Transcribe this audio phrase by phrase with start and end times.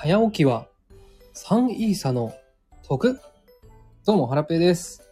[0.00, 0.68] 早起きは
[1.34, 2.32] 3イーサの
[2.86, 3.18] 得
[4.06, 5.02] どうも、ハラペーです。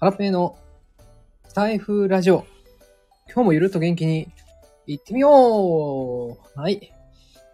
[0.00, 0.56] ハラペーの
[1.46, 2.46] スタイフラジオ。
[3.26, 4.32] 今日もゆるっと元気に
[4.86, 6.94] 行ってみようはい。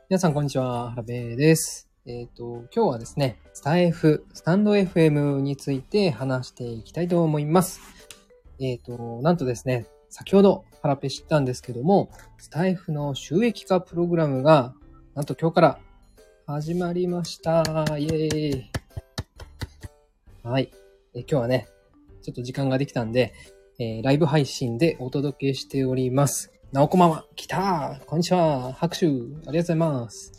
[0.09, 0.91] 皆さん、こんにちは。
[0.91, 1.89] ハラペーです。
[2.07, 7.81] えっ、と、今日はですね、スタイフ、スタンド FM について話していきたいと思います。
[8.61, 14.75] えっ、と、なんとですね、先ほどハラペ知ったんですけども、スタイフの収益化プログラムが、
[15.17, 15.79] なんと今日から
[16.45, 17.63] 始まりました。
[17.97, 18.71] イェーイ。
[20.43, 20.73] はい。
[21.15, 21.69] え今日はね、
[22.21, 23.33] ちょっと時間ができたんで、
[23.79, 26.53] えーライブ配信でお届けしております。
[26.73, 30.33] なおこまま、来たこんにちは拍手ありがとうございます。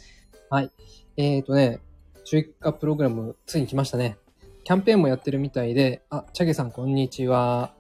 [0.50, 0.72] はい。
[1.16, 1.80] えっ、ー、とね、
[2.26, 4.18] 収益化プログラム、ついに来ましたね。
[4.66, 7.74] キャンペーンもやってるみたいで、あ、チャゲさんこんにちは。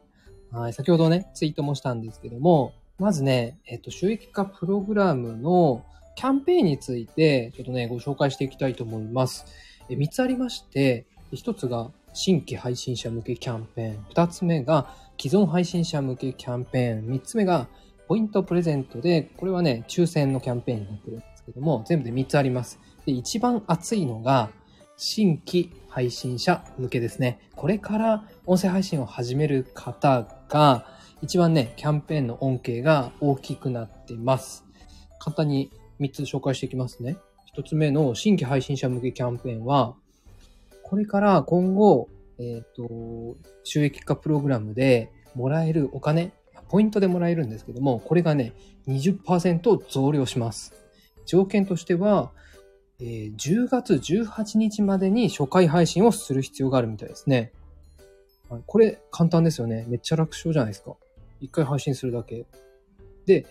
[0.50, 5.84] はい、先ほどね、ツイートもしたんですけども、まずね、えっ、と、収益化プログラムの
[6.16, 9.46] キャンペーンについて、ちょっとね、ご紹介していきたいと思います。
[9.90, 17.68] え3つありまして、1つが新規配信者向けキャンペーン、2つ目が既存配信者向けキャンペーン、3つ目が
[18.08, 22.80] ポイントプレゼントで、これはね、抽選のキャンペーンになってるんですけども、全部で3つあります。
[23.06, 24.52] で、一番熱いのが、
[24.96, 27.40] 新規配信者向けですね。
[27.56, 30.86] これから音声配信を始める方が、
[31.22, 34.66] 一番ね、キャンペーンの恩恵が大きくなってます。
[35.20, 35.72] 簡単に
[36.04, 37.18] 3つ紹介していきますね。
[37.56, 39.96] 1つ目の新規配信者向けキャンペーンは、
[40.84, 46.34] これから今後、えっ、と、収益化プログラムでもらえるお金、
[46.70, 48.54] ポイントでもらえるんですけども、これがね、
[48.88, 50.74] 20%増量します。
[51.26, 52.32] 条件としては、
[53.00, 57.54] えー10月18日までに初回配信をする必要があるみたいですね。
[58.68, 59.86] これ簡単ですよね。
[59.88, 60.96] めっちゃ楽勝じゃないですか。
[61.40, 62.46] 一回配信するだけ。
[63.26, 63.46] で、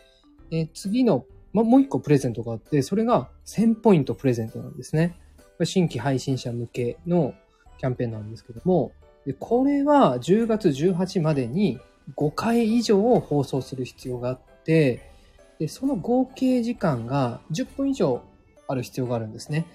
[0.50, 5.19] えー次の、ま、もう一個プレゼントがあって、それが1000ポイントプレゼントなんですね。
[5.64, 7.34] 新規配信者向けの
[7.78, 8.92] キャンペーンなんですけども、
[9.27, 11.78] でこれは10月18までに
[12.16, 15.10] 5回以上を放送する必要があって、
[15.59, 18.22] でその合計時間が10分以上
[18.66, 19.66] ある必要があるんですね。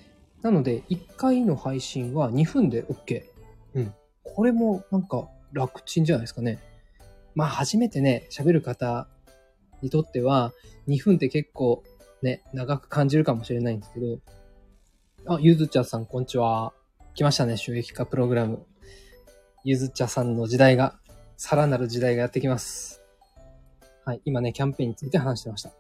[0.41, 3.24] なので、1回の配信は2分で OK。
[3.75, 3.94] うん。
[4.24, 6.59] これもなんか楽ちんじゃないですかね。
[7.34, 9.07] まあ、初めてね、喋る方
[9.81, 10.53] にとっては、
[10.88, 11.83] 2分って結構
[12.21, 14.19] ね、長く感じるかもしれないんですけど、
[15.27, 16.73] あ、ゆずちゃさん、こんにちは。
[17.13, 18.65] 来ましたね、収益化プログラム。
[19.63, 20.97] ゆずちゃさんの時代が、
[21.35, 23.01] さらなる時代がやってきます。
[24.05, 25.71] はい、今ね、キャンペーンについて話してました。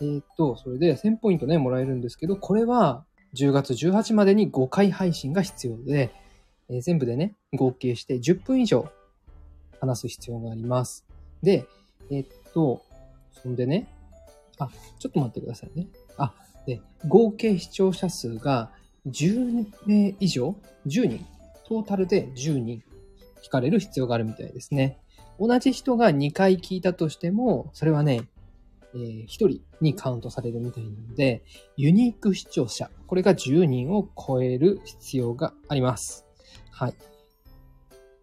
[0.00, 3.04] えーっと、それで1000ポイントね、もらえるんですけど、これは
[3.34, 6.10] 10月18までに5回配信が必要で、
[6.68, 8.88] えー全部でね、合計して10分以上
[9.80, 11.04] 話す必要があります。
[11.42, 11.66] で、
[12.10, 12.82] えーっと、
[13.42, 13.88] そんでね、
[14.58, 15.88] あ、ちょっと待ってくださいね。
[16.16, 16.34] あ、
[16.66, 18.70] で、合計視聴者数が
[19.08, 20.56] 10名以上
[20.86, 21.26] ?10 人
[21.66, 22.82] トータルで10人
[23.42, 24.98] 聞かれる必要があるみたいですね。
[25.38, 28.28] 同じ人が2回聞いたとしても、それはね、
[28.94, 31.42] えー1人にカウントされるみたいなので、
[31.76, 36.26] ユニーク視聴者、これが10人を超える必要があります。
[36.70, 36.94] はい。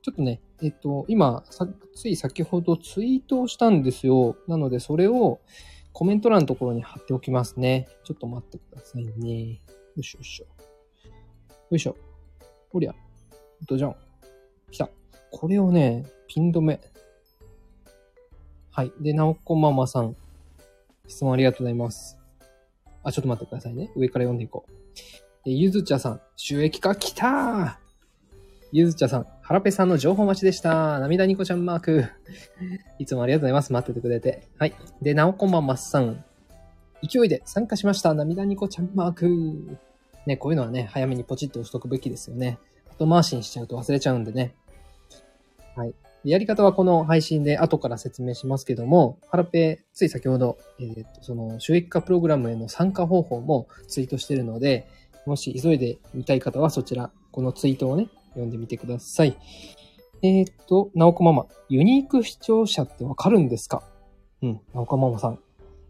[0.02, 4.36] ちょっとね、えっと、今、さつい先ほどツイートをしたんですよ。
[4.48, 5.40] なので、それを
[5.94, 7.88] コメント欄のところに貼っておきますね。
[8.04, 9.54] ちょっと待ってくださいね。
[9.54, 9.60] よ
[9.98, 10.46] いしょよいしょ。
[10.46, 10.50] よ
[11.72, 11.96] いしょ。
[12.72, 12.96] おりゃ。
[13.68, 13.96] どじゃん。
[14.72, 14.90] 来た。
[15.32, 16.80] これをね、ピン止め。
[18.72, 18.92] はい。
[19.00, 20.16] で、なおこママさん。
[21.08, 22.18] 質問ありがとうございます。
[23.04, 23.92] あ、ちょっと待ってくださいね。
[23.96, 24.72] 上から読んでいこう。
[25.46, 27.89] えゆずちゃさん、収益化来たー
[28.72, 31.00] ゆずちゃさん、はらぺさんの情報待ちでした。
[31.00, 32.06] 涙ニコちゃんマーク。
[33.00, 33.74] いつもありがとうございます。
[33.74, 34.48] 待っててくれて。
[34.60, 34.76] はい。
[35.02, 36.24] で、なおこままさん。
[37.02, 38.14] 勢いで参加しました。
[38.14, 39.80] 涙ニコちゃんマーク。
[40.28, 42.60] ね、こういうのはね、早めにポチッと押しとくべきですよね。
[42.92, 44.54] 後回しにしちゃうと忘れちゃうんでね。
[45.76, 45.96] はい。
[46.24, 54.88] やり方はこの配信で後から説明しますけども、ハラペ、つい先ほど、えーと、その収益化プログラムへの参加方法もツイートしているので、
[55.26, 58.10] もし急いで見たい方はそちら、このツイートをね、
[58.40, 59.38] 読んでみてください。
[60.22, 63.84] えっ、と、なおこママ、ユニーク視聴者ってわかるんですか？
[64.42, 65.40] うん、なおこママさん。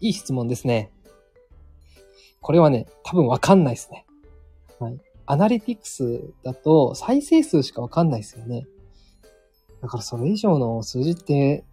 [0.02, 0.92] いい質問ですね。
[2.42, 4.06] これはね、多分わかんないですね。
[4.80, 5.00] はい。
[5.26, 8.66] アナリティクスだと再生数しかわかんないですよね。
[9.82, 11.64] だからそれ以上の数字って、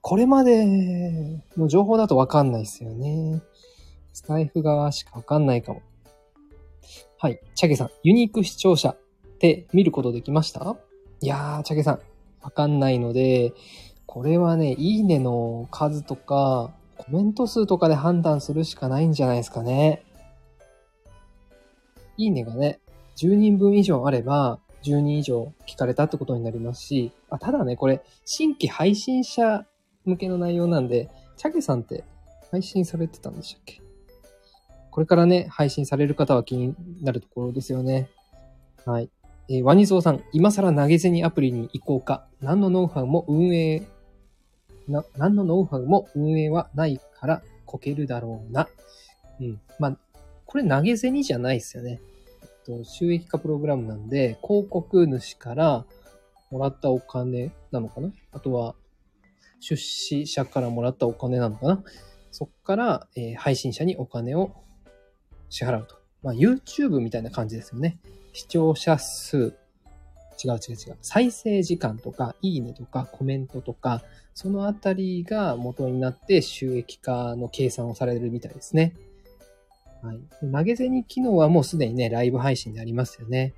[0.00, 3.42] これまでの情報だとわかんないですよね。
[4.12, 5.82] スタイフ側しかわかんないかも。
[7.18, 7.40] はい。
[7.54, 8.96] チャゲさん、ユニーク視聴者
[9.42, 10.76] って見ることできました？
[11.20, 12.00] いやー、チャゲさん、
[12.42, 13.52] わかんないので、
[14.06, 20.04] これはね、いいねの数とか、コメント数とかで判断するしかないんじゃないですかね。
[22.16, 22.78] いいねがね、
[23.16, 29.66] 10人分以上あれば、10人以上聞かれたってことになりますし、あただね、これ、新規配信者
[30.04, 32.04] 向けの内容なんで、チャゲさんって
[32.52, 33.80] 配信されてたんでしたっけ？
[34.92, 38.08] これからね、配信される方は気になるところですよね。
[38.84, 39.10] はい。
[39.52, 42.26] えー、ワニゾウさん、今更投げ銭アプリに行こうか。
[42.40, 43.82] 何のノウハウも運営、
[44.88, 48.66] な、何のノウハウも運営はないからこけるだろうな。
[49.40, 49.60] うん。
[49.78, 49.98] まあ、
[50.46, 52.00] これ投げ銭じゃないですよね。
[52.42, 55.84] えっと、収益化プログラムなんで、広告主から
[56.50, 58.10] もらったお金なのかな？
[58.32, 58.74] あとは、
[59.60, 61.84] 出資者からもらったお金なのかな？
[62.30, 64.54] そっから、えー、配信者にお金を
[65.50, 65.96] 支払うと。
[66.22, 67.98] まあ、YouTube みたいな感じですよね。
[68.32, 69.54] 視聴者数、
[70.44, 70.96] 違う違う違う。
[71.02, 74.02] 再生時間とか、いいねとか、コメントとか、
[74.34, 78.94] そのあたりが元になって収益化の計算をされるみたいですね。
[80.02, 80.20] はい。
[80.50, 83.54] 投げ銭機能はもうすでにね、ライブ配信でありますよね。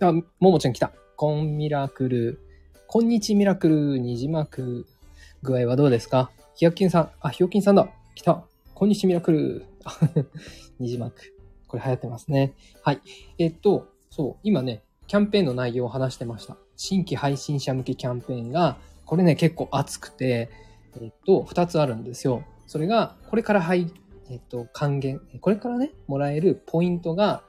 [0.00, 0.92] あ、ももちゃん来た。
[1.16, 2.40] コンミラクル。
[2.86, 3.98] こんにちミラクル。
[3.98, 4.86] にじまく。
[5.42, 6.30] 具合はどうですか？
[6.54, 7.10] ひよきんさん。
[7.20, 7.88] あ、ひよきんさんだ。
[8.14, 8.44] 来た。
[8.74, 9.64] こんにちミラクル。
[10.78, 11.37] にじまく。
[11.68, 12.54] これ流行ってますね。
[12.82, 13.00] はい。
[13.38, 16.56] えっと、そう、今ね、キャンペーンの内容を話してました。
[16.76, 20.50] 新規配信者向けキャンペーンが、これね、結構熱くて、
[21.00, 22.42] えっと、二つあるんですよ。
[22.66, 23.90] それが、これから入、
[24.30, 27.42] えっと、還元、これからね、もらえるポイントが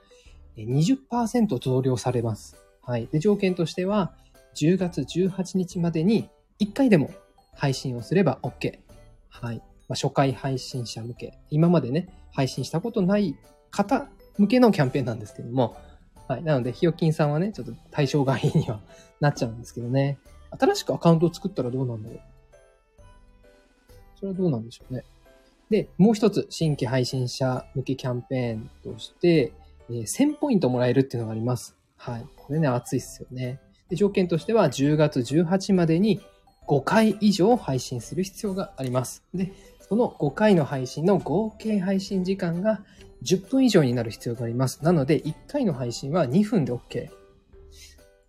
[0.58, 2.58] 20%増量されます。
[2.82, 3.08] はい。
[3.12, 4.14] で、条件としては、
[4.56, 6.30] 10月18日までに
[6.60, 7.12] 1回でも
[7.54, 8.80] 配信をすれば OK。
[9.30, 9.58] はい。
[9.88, 11.38] まあ、初回配信者向け。
[11.50, 13.36] 今までね、配信したことない
[13.72, 14.08] 方
[14.38, 15.78] 向けのキャンペーンなんですけども、
[16.28, 16.44] はい。
[16.44, 18.82] なので、ひよきんさんはね、ちょっと対象外には
[19.20, 20.20] なっちゃうんですけどね。
[20.60, 22.20] 新しくアカウントを作ったらどうなんだろう。
[24.20, 25.04] それはどうなんでしょうね。
[25.70, 29.54] で、もう一つ、新規配信者向けキャンペーンとして、
[29.90, 31.76] えー、1000ポイントもらえるっていうのがあります。
[31.98, 32.26] はい。
[32.38, 33.60] これね、熱いっすよね。
[33.90, 36.22] で、条件としては、10月18までに
[36.68, 39.24] 5回以上配信する必要があります。
[39.34, 39.52] で、
[39.82, 42.84] その5回の配信の合計配信時間が
[43.24, 44.84] 10分以上になる必要があります。
[44.84, 47.10] なので、1回の配信は2分で OK。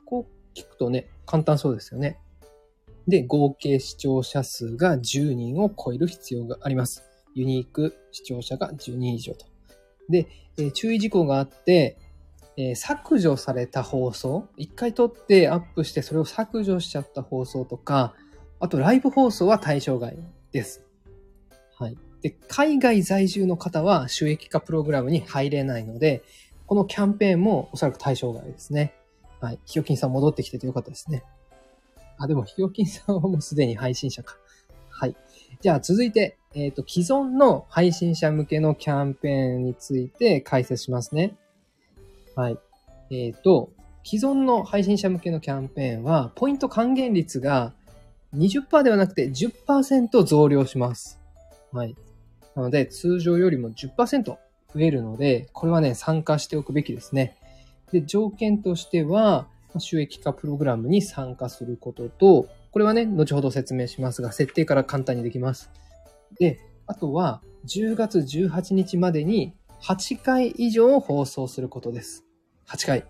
[0.04, 2.19] こう聞くとね、簡単そうですよね。
[3.06, 7.04] で、合計視聴者数が10人を超える必要があります。
[7.34, 9.46] ユニーク視聴者が10人以上と。
[10.08, 10.26] で、
[10.58, 11.96] えー、注意事項があって、
[12.56, 18.14] えー、削除された放送、一回撮ってアップしてそれを削除しちゃった放送とか、
[18.58, 20.19] あとライブ放送は対象外
[20.52, 20.84] です。
[22.22, 26.22] で、海外在住の方は収益化プログラムに入れないので、
[26.67, 28.94] このキャンペーンもおそらく対象外ですね。
[29.40, 29.58] はい。
[29.64, 31.25] ひよきんさん戻ってきててよかったですね。
[32.19, 34.37] あ、でもひよきんさんはもうすでに配信者か。
[34.90, 35.17] はい。
[35.61, 41.37] じゃあ続いて、えっ、ー、と、既存の配信者向けのキャンペーンについて解説しますね。
[42.37, 42.58] はい。
[43.11, 43.73] えっ、ー、と、
[44.05, 47.73] 既存の配信者向けのキャンペーンは、ポイント還元率が
[48.37, 51.20] 20%ではなくて10%増量します。
[51.73, 51.96] はい。
[52.61, 54.39] なので、通常よりも10%増
[54.77, 57.37] えるので、これはね、参加しておくべきですね。
[57.91, 59.49] で、条件としては、
[59.79, 65.71] 収益化プログラムに参加することと、これはね、後ほど説明しますが、設定から簡単にできます。
[66.39, 72.25] で、あとは、10月18日までに8回以上放送することです。
[72.69, 73.05] 8回。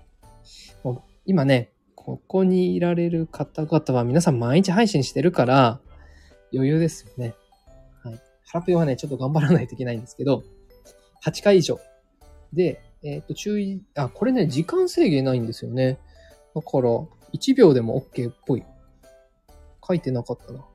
[0.85, 5.81] もう今ね、ここにいられる方々は皆さん毎日配信してるから
[6.53, 7.35] 余裕ですよね。
[8.53, 10.43] ハラペはね、ちょっと頑張らないといけないんですけど、
[11.25, 11.79] 8回以上。
[12.53, 16.01] で、えっ、ー、と、注意、あ、これね、時間制限ないんですよね。
[16.55, 16.89] だから、
[17.33, 18.65] 1秒でも OK っぽい。
[19.87, 20.59] 書いてなかったな。
[20.61, 20.67] は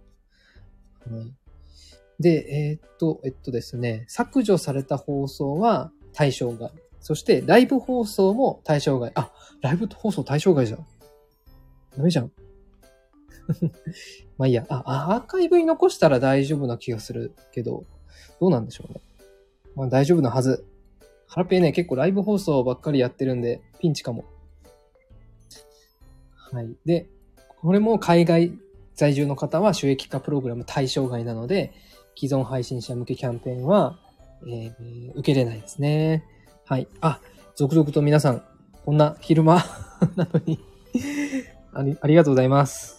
[1.22, 1.34] い。
[2.20, 6.72] で、えっ、と、えっとですね、削除された放送は対象外。
[7.02, 9.12] そして、ライブ放送も対象外。
[9.16, 10.88] あ、ライブ放送対象外じゃん。
[11.98, 12.32] ダメじゃん。
[14.38, 14.66] まあいいや。
[14.70, 14.84] あ、
[15.16, 17.84] アーカイブに残したら大丈夫な気がするけど、
[18.40, 19.02] どうなんでしょうね。
[19.76, 20.66] まあ大丈夫なはず。
[21.28, 24.26] ハラペーね、結構ライブ放送ばっかりやってるんで、ピンチかも。
[26.52, 26.76] はい。
[26.86, 27.08] で、
[27.62, 28.54] これも海外
[28.96, 31.74] 在住の方は収益化プログラム対象外なので、
[32.18, 34.00] 既存配信者向けキャンペーンは、
[34.48, 36.24] えー、受けれないですね。
[36.66, 36.88] はい。
[37.02, 37.20] あ、
[37.56, 38.44] 続々と皆さん、
[38.86, 39.64] こんな昼間
[40.16, 40.60] なのに
[41.74, 42.95] あり、ありがとうございます。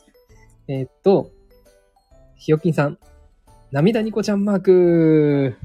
[0.69, 1.31] えー、っと、
[2.35, 2.99] ひよきんさん、
[3.71, 5.57] 涙ニコちゃんマーク。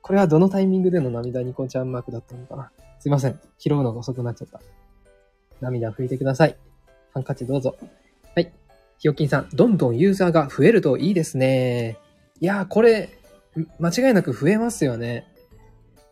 [0.00, 2.70] これはどのタイミングでの涙ニコちゃんマークだったのかな？
[3.00, 3.40] すいません。
[3.58, 4.60] 拾うのが遅くなっちゃった。
[5.60, 6.56] 涙拭いてください。
[7.12, 7.76] ハンカチどうぞ。
[8.34, 8.52] はい。
[8.98, 11.98] ひよきんさん、どんどんユーザーが増えるといいですね。
[12.40, 13.08] いやー、これ、
[13.78, 15.26] 間違いなく増えますよね。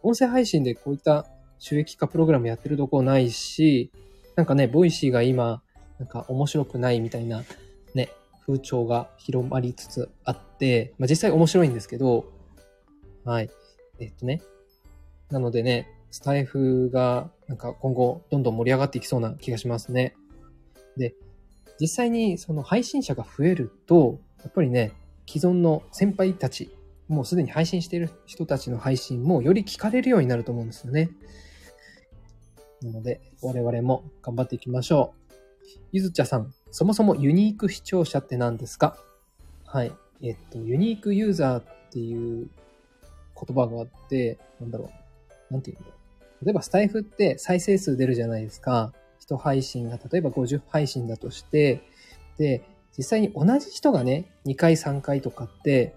[0.02, 1.26] 音声配信でこういった
[1.58, 3.90] 収益化プログラムやってるとこないし、
[4.34, 5.62] なんかね、 Voicy が今、
[5.98, 7.42] なんか面白くないみたいな、
[8.46, 12.26] 風潮が広まりつつあって、まあ実際面白いんですけど、
[13.24, 13.50] はい。
[13.98, 14.42] えっとね。
[15.30, 20.14] なのでね、スタエフがなんか今後どんどん盛り上がっていきそうな気がしますね。
[20.96, 21.14] で、
[21.80, 24.92] 実際にその配信者が増えると、やっぱりね、
[25.26, 26.70] 既存の先輩たち、
[27.08, 31.10] もうすでに配信している人たちの配信もより聞かれるようになると思うんですよね。
[32.82, 35.34] なので、我々も頑張っていきましょう。
[35.92, 38.98] ゆずちゃさん、そもそもユニーク視聴者って何ですか？
[39.64, 39.92] はい。
[40.22, 42.48] えっと、ユニークユーザーっていう
[43.40, 44.90] 言葉があって、なんだろ
[45.50, 45.52] う。
[45.52, 45.84] なんていうの
[46.42, 48.92] 例えばスタイフって再生数出るじゃないですか。
[49.20, 51.80] 一配信が例えば50配信だとして、
[52.38, 52.64] で、
[52.98, 55.94] 実際に同じ人がね、2回3回とかって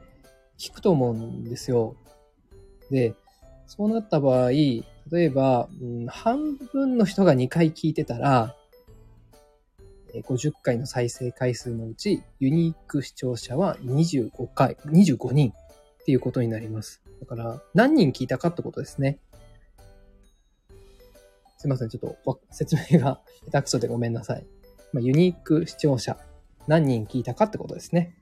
[0.60, 1.96] 聞くと思うんですよ。
[2.92, 3.16] で、
[3.66, 8.56] そうなった場合、例えば、うん、半分の人が2回聞いてたら、
[10.14, 17.02] 50回の再生回数のうち、ユニーク視聴者は25回、25人っていうことになります。
[17.20, 19.20] だから、何人聞いたかってことですね。
[21.58, 23.22] すいません、ちょっと説明が
[23.52, 24.46] 下手くそでごめんなさい。
[24.94, 26.18] まあ、ユニーク視聴者、
[26.68, 28.16] 何人聞いたかってことですね。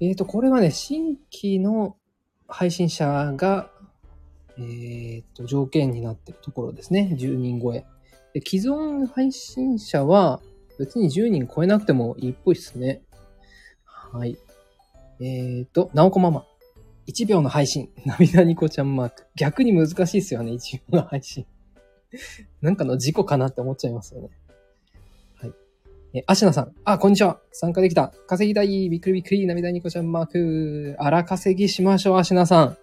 [0.00, 1.96] えっ、と、これはね、新規の
[2.48, 3.70] 配信者が、
[4.58, 7.16] えっ、と、条件になってるところですね。
[7.18, 7.86] 10人超え。
[8.34, 10.40] で既存配信者は
[10.78, 13.00] 別に10人超えなくてもいいっぽいですね。
[13.84, 14.36] はい。
[15.20, 16.44] えっ、と、なおこママ。
[17.06, 17.90] 1秒の配信。
[18.04, 19.24] 涙ニコちゃんマーク。
[19.36, 21.46] 逆に難しいですよね、1秒の配信。
[22.60, 24.30] なんかの事故かなって思っちゃいますよね。
[25.36, 25.52] はい。
[26.14, 26.74] え、アシナさん。
[26.84, 27.40] あ、こんにちは。
[27.52, 28.12] 参加できた。
[28.26, 28.88] 稼ぎたい。
[28.88, 29.46] びっくりびっくり。
[29.46, 30.96] 涙ニコちゃんマーク。
[30.98, 32.76] あら稼ぎしましょう、アシナさん。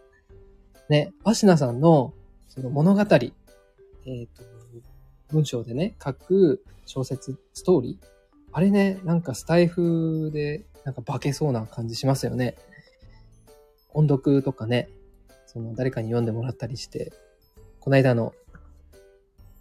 [0.90, 2.14] ね、アシナさんの、
[2.48, 3.02] その物語。
[3.02, 4.51] えっ、と、
[5.32, 8.06] 文章でね、書く小説、ストーリー。
[8.54, 12.56] あれね、なんかスタイフで、なんか化けそうな感じしますよね。
[13.94, 14.90] 音読とかね、
[15.46, 17.14] その誰かに読んでもらったりして、
[17.80, 18.34] この間の、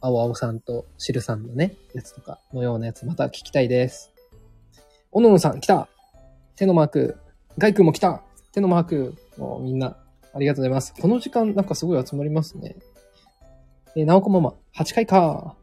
[0.03, 4.13] 青青さんとシルさんのね、やつとかのようなやつまた聞きたいです。
[5.13, 5.89] おののさん来た
[6.57, 7.17] 手のマーク。
[7.59, 8.23] ガイ君も来た
[8.53, 9.15] 手のマーク。
[9.37, 9.97] もうみんな、
[10.33, 10.95] ありがとうございます。
[10.95, 12.77] この時間なんかすごい集まりますね。
[13.97, 15.57] えー、なおこママ、8回か。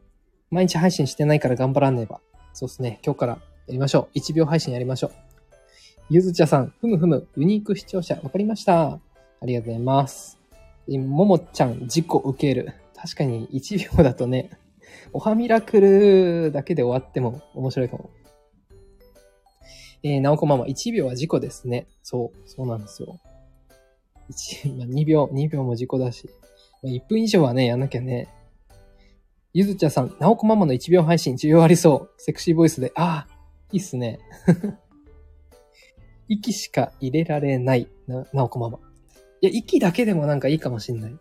[0.50, 2.20] 毎日配信してないから頑張らねば。
[2.52, 3.00] そうですね。
[3.04, 3.38] 今日からや
[3.68, 4.18] りましょう。
[4.18, 5.10] 1秒配信やりましょう。
[6.10, 8.92] ゆずちゃさん、ふむふむ、ユニーク視聴者、わかりました。
[8.92, 9.00] あ
[9.42, 10.38] りがとうございます。
[10.88, 12.72] ももちゃん、事故受ける。
[12.96, 14.50] 確かに1秒だとね、
[15.12, 18.10] おはミラクルだけで終わっても面白いかも。
[20.02, 21.86] えー、なおこママ、1秒は事故ですね。
[22.02, 23.20] そう、そうなんですよ。
[24.30, 26.30] 1、まあ、2秒、2秒も事故だし。
[26.82, 28.28] まあ1分以上はね、やんなきゃね。
[29.54, 32.14] ゆずちゃさん、なおこママの1秒配信、需要ありそう。
[32.18, 32.92] セクシーボイスで。
[32.94, 33.34] ああ、
[33.72, 34.18] いいっすね。
[36.28, 38.78] 息しか入れられないな、なおこママ。
[39.40, 41.16] いや、息だけでもなんかいいかもしんない。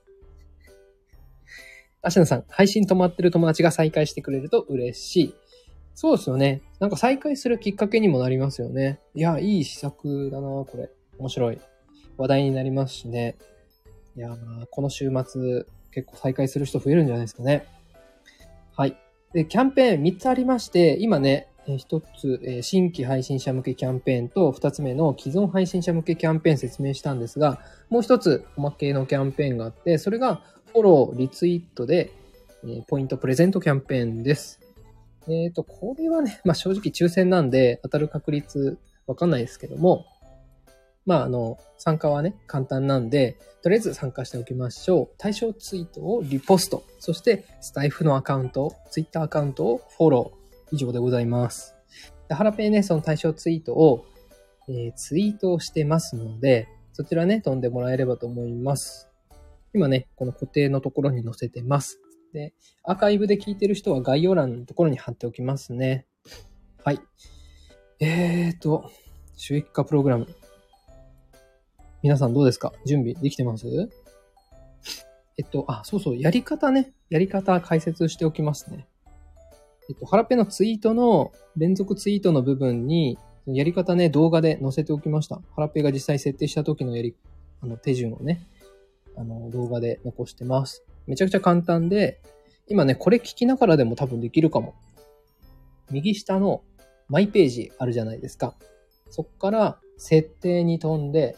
[2.01, 5.35] アシナさん、配信止まってる友達が再開してくれると嬉しい。
[5.95, 6.61] そうですよね。
[6.79, 8.99] なんか再開するきっかけにもなりますよね。
[9.15, 10.89] いや、いい施策だな、これ。
[11.17, 11.61] 面白い。
[12.17, 13.37] 話題になりますしね。
[14.17, 14.37] いや、
[14.69, 17.65] この週末、結構再開する人増えるんじゃないですかね。
[18.77, 18.95] はい。
[19.33, 30.43] で、キャンペーン3つありまして、今ね、えー一つ、新規配信者向けキャンペーンと、二つ目の既存配信者向けキャンペーン説明したんですが、もう一つおまけのキャンペーンがあって、それが
[30.73, 32.11] フォロー、リツイートで、
[32.87, 34.59] ポイントプレゼントキャンペーンです。
[35.27, 40.05] えっ、と、これはね、まあ正直抽選なんで当たる確率わかんないですけども、
[41.07, 45.15] まああの、参加はね、簡単なんで、とりあえず参加しておきましょう。
[45.17, 50.37] 対象ツイートをリポスト、そしてスタイフのアカウント、ツイッターアカウントをフォロー。
[50.71, 51.75] 以上でございます。
[52.27, 54.05] でハラペイね、その対象ツイートを、
[54.67, 59.07] えーツイートしてますので、そちらね、飛んでもらえればと思います。
[59.73, 62.01] 今ね、この固定のところに載せてます。
[62.33, 66.05] で、アーカイブで聞いてる人は概要欄のところに貼っておきますね。
[66.83, 66.99] はい。
[67.99, 68.91] えーと、
[69.35, 70.27] 収益化プログラム。
[72.07, 72.71] 皆さんどうですか？
[72.85, 73.67] 準備できてます？
[75.37, 76.93] えっと、あ、そうそう、やり方ね。
[77.09, 78.87] やり方解説しておきますね。
[79.89, 85.41] えっと、ハラペのツイートの連続ツイートの部分に、やり方ね、動画で載せておきました。
[85.53, 87.13] ハラペが実際設定した時のやり、
[87.61, 88.47] あの、手順をね、
[89.17, 90.85] あの、動画で残してます。
[91.07, 92.21] めちゃくちゃ簡単で、
[92.69, 94.75] 今ね、これ聞きながらでも多分できるかも。
[95.91, 96.63] 右下の
[97.09, 98.55] マイページあるじゃないですか。
[99.09, 101.35] そこから設定に飛んで、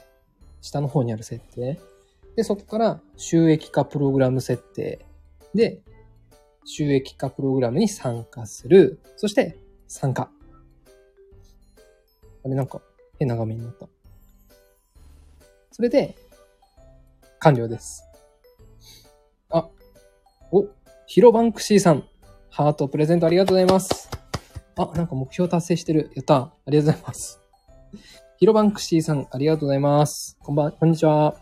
[0.61, 1.79] 下の方にある設定。
[2.35, 5.05] で、そこから収益化プログラム設定。
[5.53, 5.81] で、
[6.65, 8.99] 収益化プログラムに参加する。
[9.17, 10.29] そして、参加。
[12.43, 12.81] あれなんか
[13.17, 13.87] 変な画面になった。
[15.71, 16.15] それで、
[17.39, 18.03] 完了です。
[19.49, 19.69] あ、
[20.51, 20.67] お、
[21.07, 22.07] ヒロバンクシーさん。
[22.49, 24.09] ハートプレゼントありがとうございます。
[24.77, 26.11] あ、なんか目標達成してる。
[26.15, 26.35] やった。
[26.35, 27.41] ありがとうございます。
[28.39, 30.37] ヒロバンクシーさん、ありがとうございます。
[30.39, 31.35] こんばん、こんにちは。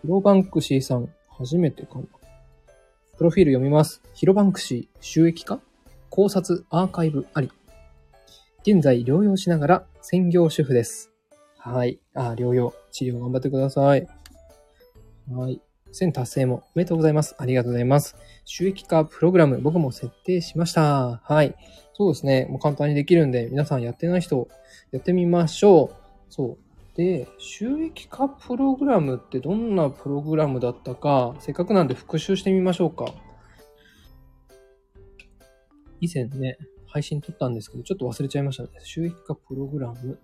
[0.00, 2.04] ヒロバンクシーさん、初めてかな。
[3.18, 4.00] プロフィール読みます。
[4.14, 5.58] ヒロバンクシー、収益化？
[6.08, 7.50] 考察、アーカイブあり。
[8.62, 11.10] 現在、療養しながら専業主婦です。
[11.58, 11.98] はい。
[12.14, 14.06] あ、療養、治療頑張ってください。
[15.32, 15.60] はい。
[15.92, 17.34] 1000達成もおめでとうございます。
[17.38, 18.14] ありがとうございます。
[18.46, 21.20] 収益化プログラム、僕も設定しました。
[21.24, 21.56] はい。
[21.94, 22.46] そうですね。
[22.48, 24.48] もう簡単にできるんで、皆さんやってない人、
[24.92, 25.96] やってみましょう。
[26.30, 26.96] そう。
[26.96, 33.06] で、収益化プログラムってどんなプログラムだったか、せっかくなんで復習してみましょうか。
[36.00, 38.68] 以前ね、配信撮ったんですけど、ちょっと忘れちゃいましたね。
[38.84, 40.20] 収益化プログラム。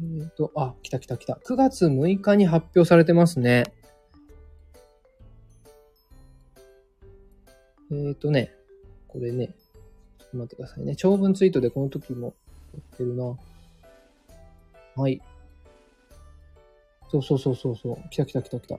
[0.00, 1.40] えっ、と、あ、来た来た来た。
[1.44, 3.64] 9月6日に発表されてますね。
[8.06, 8.52] えっ、とね、
[9.08, 9.48] これね、
[10.18, 10.94] ちょっと待ってくださいね。
[10.94, 12.34] 長文ツイートでこの時も
[12.74, 13.36] やってるな。
[14.96, 15.20] はい。
[17.10, 18.10] そうそうそうそうそう。
[18.10, 18.74] 来た来た来た来た。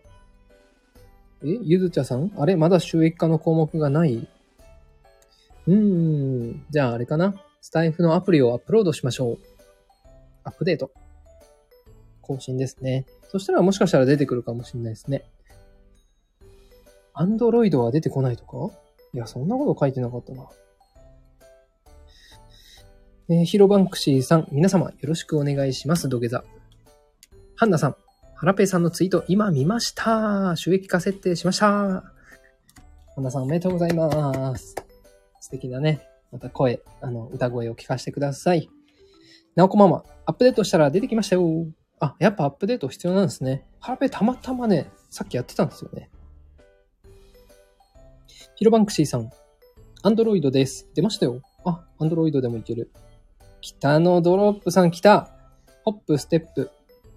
[1.43, 1.57] え？
[1.63, 2.31] ゆずちゃさん？
[2.37, 2.55] あれ？
[2.55, 4.27] まだ収益化の項目がない？
[5.67, 6.65] うーん。
[6.69, 7.33] じゃああれかな？
[7.61, 9.37] スタイフのアプリをアップロードしましょう。
[10.43, 10.91] アップデート。
[12.21, 13.05] 更新ですね。
[13.29, 15.23] そしたらもしかしたら出てくるかもしれないですね。
[17.13, 18.69] アンドロイドは出てこないとか？
[19.13, 20.47] いや、そんなこと書いてなかったな。
[23.29, 26.09] えー、ヒロバンクシーさん、皆様よろしくお願いします。
[26.09, 26.43] 土下座。
[27.55, 27.95] ハンナさん、
[28.35, 30.55] ハラペイさんのツイート、今見ました。
[30.55, 31.67] 収益化設定しました。
[31.67, 32.03] ハ
[33.17, 34.75] ンナさん、おめでとうございます。
[35.39, 38.69] 素敵なね、また声、あの、歌声を聞かせてください。
[39.55, 41.67] なおこママ、アップデートしたら出てきましたよ。
[41.99, 43.65] あ、やっぱアップデート必要なんですね。
[43.79, 46.09] ハラペイたまたまね、さっきやってたんですよね。
[48.59, 49.29] ヒロバンクシーさん、
[50.03, 50.85] Android です。
[50.93, 51.41] 出ましたよ。
[51.63, 52.91] あ、 Android でもいける。
[53.61, 55.29] 北のドロップさん来た。
[55.85, 56.69] ホップ、ステップ、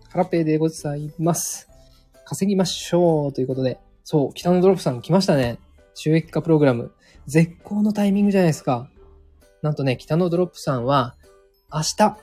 [0.08, 1.68] ハラペイでございます。
[2.24, 3.80] 稼ぎましょうということで。
[4.04, 5.58] そう、北のドロップさん来ましたね。
[5.94, 6.92] 収益化プログラム。
[7.26, 8.88] 絶好のタイミングじゃないですか。
[9.62, 11.16] なんとね、北のドロップさんは、
[11.74, 12.18] 明日、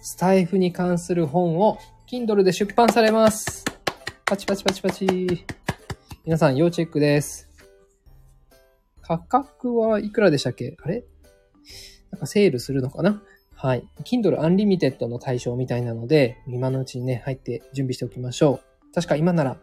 [0.00, 1.78] スタエフに関する本を
[2.08, 3.64] Kindle で出版されます。
[4.24, 5.44] パチパチパチパチ。
[6.24, 7.49] 皆さん要チェックです。
[9.18, 10.76] 価格はいくらでしたっけ？
[10.82, 11.04] あれ？
[12.10, 13.22] なんかセールするのかな？
[13.54, 13.86] はい。
[14.04, 18.94] Kindle Unlimited の対象みたいなので、今のうちにね、入って準備しておきましょう。
[18.94, 19.58] 確か今なら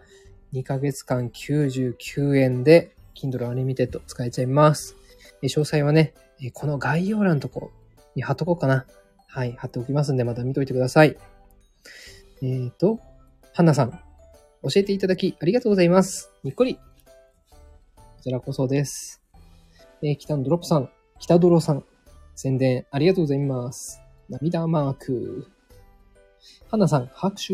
[0.53, 4.95] 2ヶ月間99円で Kindle Unlimited 使えちゃいます。
[5.41, 6.13] 詳細はね、
[6.53, 7.71] この概要欄のとこ
[8.15, 8.85] に貼っとこうかな。
[9.27, 9.53] はい。
[9.53, 11.17] 貼っておきますんで、また見といてください。
[12.41, 12.99] えっ、ー、と、
[13.53, 13.91] ハンナさん。
[14.63, 16.31] 教えていただきありがとうございます。
[16.43, 16.75] にっこり。
[16.75, 16.81] こ
[18.21, 19.21] ちらこそです。
[20.03, 21.83] えー、北のドロップさん、北ドロさん、
[22.35, 23.99] 宣伝ありがとうございます。
[24.29, 25.47] 涙マーク。
[26.69, 27.53] ハンナさん、拍手。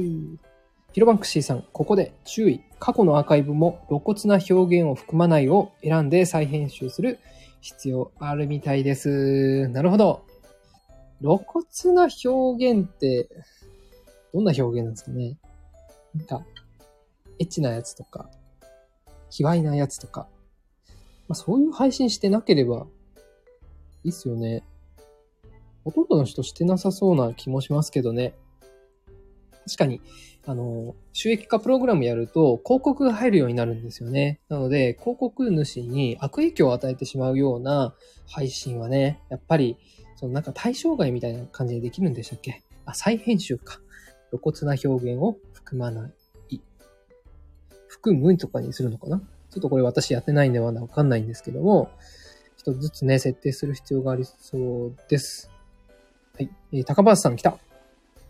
[0.92, 2.62] ヒロバンクシーさん、ここで注意。
[2.80, 7.20] 過去のアーカイブも露骨な表現を含まないを選んで再編集する
[7.62, 9.70] 必要あるみたいです。
[9.70, 10.26] なるほど。
[11.22, 13.30] 露骨な表現って、
[14.34, 15.38] どんな表現なんですかね
[16.14, 16.46] なんか、
[17.40, 18.30] エッチなやつとか、
[19.30, 20.28] 卑猥なやつとか、
[21.28, 22.88] まあ、そういう配信してなければ
[24.04, 24.64] いいっすよね。
[25.84, 28.36] ほとんどの人してなさそうな気もしますけどね。
[29.66, 30.02] 確かに、
[30.46, 34.42] あの、収益化プログラムやると広告が入るようになるんですよね。
[34.50, 37.96] なので、広告主に悪影響を与えてしまうような
[38.28, 39.78] 配信はね、やっぱり、
[40.16, 42.62] そのなんか対象外みたいな感じでできるんでしたっけ？
[42.86, 43.80] あ、再編集か。
[44.32, 46.10] 露骨な表現を含まな
[46.50, 46.62] い。
[47.88, 49.22] 含むとかにするのかな？
[49.54, 51.92] ちょっとこれ私やってないんでまだわかんないんですけども、
[52.58, 55.52] 一つずつね、設定する必要がありそうです。
[56.36, 56.50] はい。
[56.72, 57.60] えー、高橋さん来た。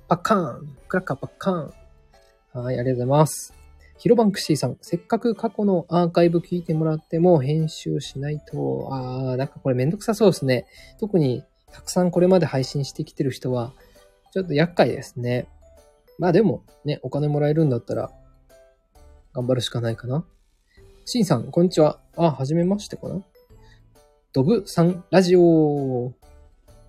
[0.09, 0.77] パッカーン。
[0.89, 2.63] クラッカーパッカーン。
[2.63, 3.53] はい、ありがとうございます。
[3.97, 10.65] ヒロバンクシーさん、せっかく過去のアーカイブ聞いてもらっても編集しないと、あー、なんかこれめんどくさそうですね。
[10.99, 13.71] 特にたくさんこれまで配信してきてる人は、
[14.33, 15.47] ちょっと厄介ですね。
[16.19, 18.11] まあでも、ね、お金もらえるんだったら、
[19.33, 20.25] 頑張るしかないかな。
[21.05, 21.99] シンさん、こんにちは。
[22.15, 23.21] あ、はじめましてかな？
[24.31, 26.13] ドブさん、ラジオ。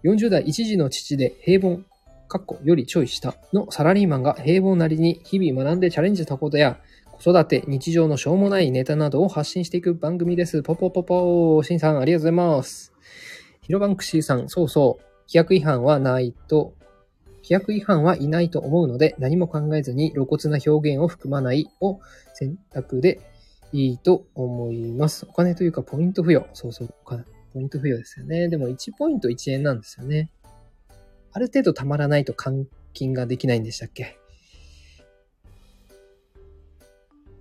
[0.05, 1.81] 40代一児の父で平凡、
[2.29, 6.79] かっこよりちょい下のサラリーマンが平凡なりに日々学んでチャレンジしたことや、
[7.11, 10.62] 子育て、日常のしょうもないネタなどを発信していく番組です。
[10.62, 11.62] ポポポポー。
[11.64, 12.92] しんさん、ありがとうございます。
[13.62, 15.03] ヒロバンクシーさん、そうそう。
[15.27, 16.74] 規約違反はないと、
[17.42, 21.98] 規約違反はいないと思うので、何も考えずに露骨な表現を含まないを
[22.35, 23.20] 選択で
[23.77, 25.27] いいと思います。
[25.29, 26.47] お金というかポイント付与。
[26.53, 28.49] そうそう、お金ポイント付与ですよね。
[28.49, 30.31] でも1ポイント1円なんですよね。
[31.33, 34.17] ある程度たまらないと換金ができないんでしたっけ？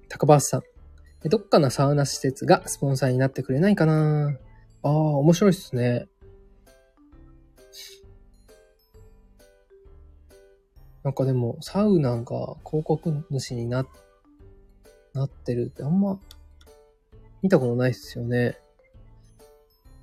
[0.10, 0.64] 高橋さん。
[1.30, 4.36] どっかのサウナ施設がスポンサーになってくれないかな？
[4.82, 6.08] ああ、面白いっすね。
[11.04, 13.88] なんかでも、サウナが広告主になっ、
[15.14, 16.20] なってるってあんま
[17.42, 18.58] 見たことないっすよね。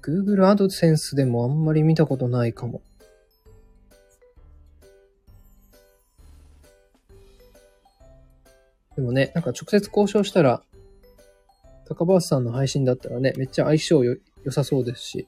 [0.02, 2.82] Google AdSense でもあんまり見たことないかも。
[8.96, 10.62] でもね、なんか直接交渉したら、
[11.86, 15.26] 高橋さんの配信だったらね、めっちゃ相性よ良さそうですし、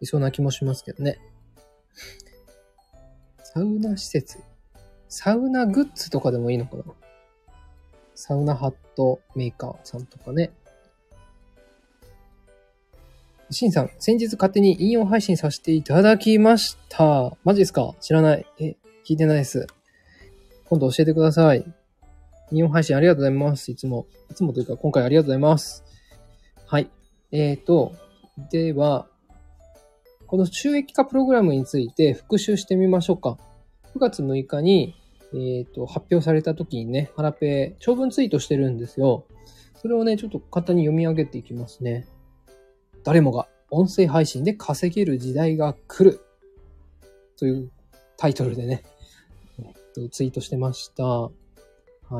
[0.00, 1.18] いそうな気もしますけどね。
[3.42, 4.38] サウナ施設？
[5.08, 6.84] サウナグッズとかでもいいのかな？
[8.24, 10.52] サウナハットメーカーさんとかね。
[13.50, 17.36] シンさん、先日勝手に引用配信させていただきました。
[17.42, 17.96] マジですか？
[18.00, 18.46] 知らない。
[18.60, 19.66] え、聞いてないです。
[20.66, 21.64] 今度教えてください。
[22.52, 23.72] 引用配信ありがとうございます。
[23.72, 24.06] いつも。
[24.30, 25.82] いつもというか、今回ありがとうございます。
[26.64, 26.88] はい。
[27.32, 27.92] えーと、
[28.52, 29.08] では、
[30.28, 33.36] この収益化プログラムについて復習してみましょうか。
[33.96, 34.94] 9月6日に、
[35.34, 39.26] えーと、発表された時にね、ハラペ長文ツイートしてるんですよ。
[39.80, 42.06] それをね、ちょっと簡単に読み上げていきますね。
[43.04, 46.20] 誰もが音声配信で稼げる時代が来る。
[47.38, 47.70] という
[48.16, 48.84] タイトルでね、
[49.58, 51.04] えっとツイートしてました。
[51.04, 51.30] は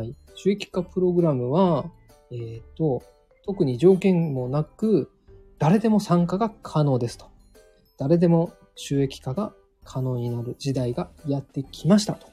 [0.03, 0.17] い。
[0.35, 1.91] 収益化プログラムは、
[2.31, 3.03] えっ、と、
[3.45, 5.11] 特に条件もなく、
[5.59, 7.27] 誰でも参加が可能ですと。
[7.99, 9.53] 誰でも収益化が
[9.85, 12.32] 可能になる時代がやってきましたと。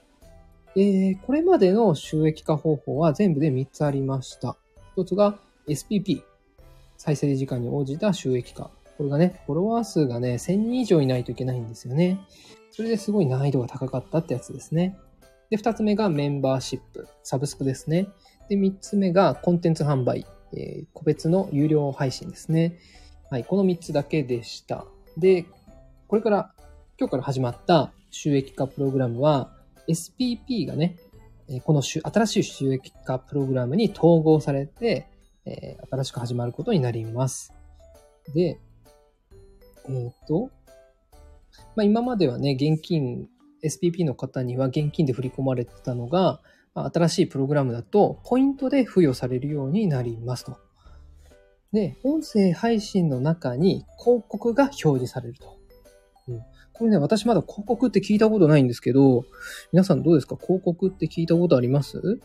[0.75, 4.55] え、これまでの収益化方法は全部で3つありました。
[4.95, 6.23] 1つが SPP。
[6.97, 8.69] 再生時間に応じた収益化。
[8.97, 12.19] これがね、フォロワー数がね、1000人以上いないといけないんですよね。
[12.71, 14.97] それですごい難易度が高かったってやつですね。
[15.49, 17.08] で、2つ目がメンバーシップ。
[17.23, 18.10] サブスクですね。
[18.49, 20.25] で、3つ目がコンテンツ販売。
[20.53, 22.79] えー個別の有料配信ですね。
[23.29, 24.86] はい、この3つだけでした。
[25.17, 25.45] で、
[26.08, 26.51] これから、
[26.99, 29.55] 今日から始まった収益化プログラムは、
[29.89, 30.97] SPP がね、
[31.63, 35.08] この新しい収益化プログラムに統合されて、
[35.45, 37.54] え新しく始まることになります。
[38.34, 38.60] で、
[39.89, 40.52] えっ、と、
[41.75, 43.28] まあ、今まではね、現金、
[43.63, 46.41] SPP の方には現金で振り込まれてたのが、
[46.75, 50.58] まあ新しいプログラムだと、ポイントで付与されるようになりますと。
[51.73, 55.59] で、音声配信の中に広告が表示されると。
[56.80, 59.26] これね、私まだ広告って聞いたことないんですけど、
[59.74, 60.38] 皆さんどうですか？
[60.38, 62.20] 広告って聞いたことあります？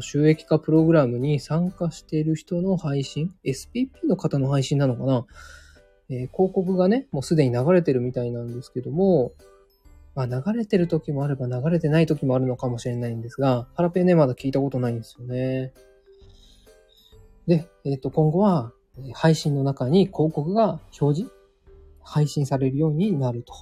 [0.00, 5.24] 収益化プログラムに参加している人の配信 ?SPP の方の配信なのかな、
[6.08, 9.32] えー広告がね、もうすでに流れてるみたいなんですけども、
[10.16, 15.72] まあ流れてる時もあれば流れてない時もあるのかもしれないんですが、ハラペーね、まだ聞いたことないんですよね。
[17.46, 18.72] で、えっ、と、今後は、
[19.14, 21.35] 配信の中に広告が表示
[22.06, 23.52] 配信されるようになると。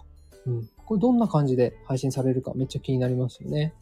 [0.46, 0.68] うん。
[0.84, 3.74] これどんな感じで配信されるかめっちゃ気になりますよね。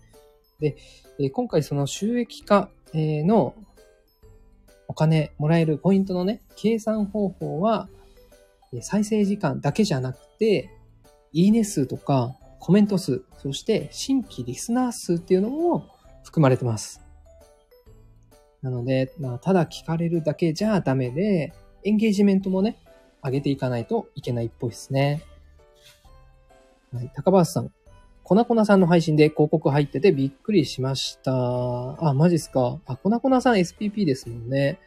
[0.60, 0.76] で、
[1.18, 3.54] え今回その収益化えの
[4.88, 7.88] お金もらえるポイントのね、計算方法は、
[8.80, 10.70] 再生時間だけじゃなくて、
[11.32, 15.88] いいね数とかコメント数、そして新規リスナー数っていうのも
[16.22, 17.00] 含まれてます。
[18.60, 21.52] なので、まあ、ただ聞かれるだけじゃダメで、
[21.84, 22.78] エンゲージメントもね、
[23.24, 25.22] 上げていかないといけないっぽいですね。
[26.92, 27.72] はい、高橋さん。
[28.24, 31.32] コナコナさんの配信で広告入っててびっくりしました。
[32.08, 32.80] あ、マジっすか。
[32.86, 34.78] あ、コナコナさん SPP ですもんね。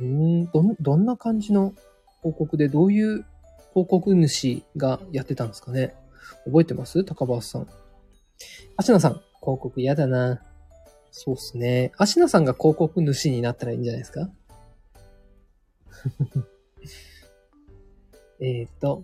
[0.00, 1.72] うーん、ど、どんな感じの
[2.20, 3.24] 広告でどういう
[3.70, 5.94] 広告主がやってたんですかね。
[6.44, 7.04] 覚えてます？
[7.04, 7.68] 高橋さん。
[8.76, 10.42] アシナさん、広告嫌だな。
[11.10, 11.92] そうっすね。
[11.96, 14.30] アシナさんが広告主になったらいいんじゃないですか？
[18.40, 19.02] えっと。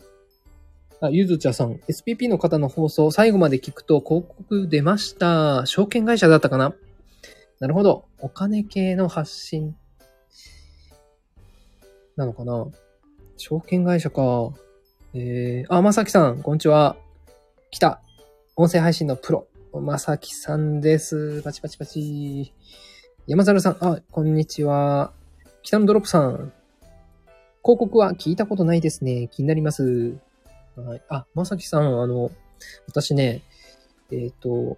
[1.00, 1.74] あ、ゆずちゃさん。
[1.88, 5.66] SPP の方の放送、最後まで聞くと広告出ました。
[5.66, 6.74] 証券会社だったかな？
[7.60, 8.06] なるほど。
[8.20, 9.76] お金系の発信。
[12.16, 12.68] なのかな？
[13.36, 14.52] 証券会社か。
[15.14, 16.96] えー、あ、まさきさん、こんにちは。
[17.70, 18.00] 来た。
[18.56, 21.42] 音声配信のプロ、まさきさんです。
[21.42, 22.52] パチパチパチ。
[23.26, 25.12] 山猿さん、あ、こんにちは。
[25.62, 26.52] 北野ドロップさん。
[27.64, 29.29] 広告は聞いたことないですね。
[29.29, 30.16] 気になります。
[30.77, 31.03] はい。
[31.09, 32.31] あ、まさきさん、あの、
[32.87, 33.42] 私ね、
[34.12, 34.77] えっ、と、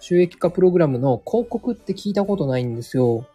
[0.00, 3.26] 収益化プログラムの広告って聞いたことないんですよ。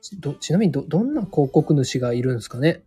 [0.00, 2.82] ちどちなみにど、どんな広告主がいるんですかね？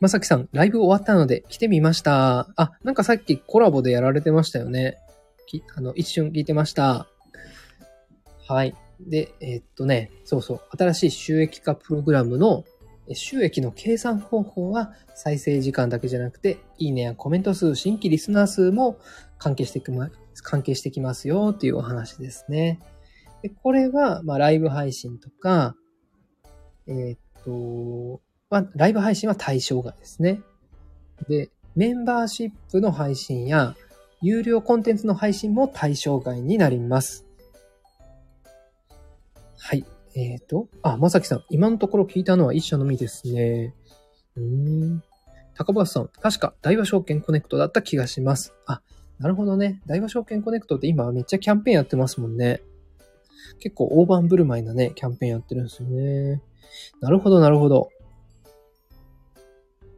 [0.00, 2.48] まさきさん、ライブ終わったので来てみました。
[2.56, 4.96] あ、なんかさっきコラボでやられてましたよね。
[5.46, 7.06] きあの、一瞬聞いてました。
[8.48, 8.74] はい。
[9.08, 12.64] で、えーっとね、そうそう、新しい収益化プログラムの
[13.12, 18.98] 収益の計算方法は再生時間だけじゃなくて、いいねやコメント数、新規リスナー数も
[19.38, 20.10] 関係してきま
[20.42, 22.80] 関係してきますよっていうお話ですね。
[23.42, 25.74] でこれは、まあ、ライブ配信とか、
[26.86, 30.40] えーっと、まあ、ライブ配信は対象外ですね。
[31.28, 33.74] で、メンバーシップの配信や、
[34.20, 37.26] 有料コンテンツの配信も対象外になります。
[39.64, 39.84] はい。
[40.16, 43.72] えっ、と、あ、まさきさん、今のところ聞いたのは一社のみですね。
[44.36, 45.02] うーん。
[45.54, 48.54] 高橋さん、確か大和証券コネクトだった気がします。
[48.66, 48.82] あ、
[49.20, 49.80] なるほどね。
[49.86, 52.60] 大和証券コネクトって今めっちゃキャンペーンやってますもんね。
[53.60, 56.42] 結構大盤振る舞いなね、キャンペーンやってるんですよね。
[57.00, 57.90] なるほど、なるほど。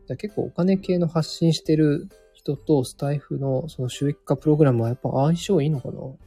[0.06, 5.94] じゃ結構お金系の発信してる人とスタイフのその収益化プログラムはやっぱ相性いいのかな？
[6.00, 6.18] う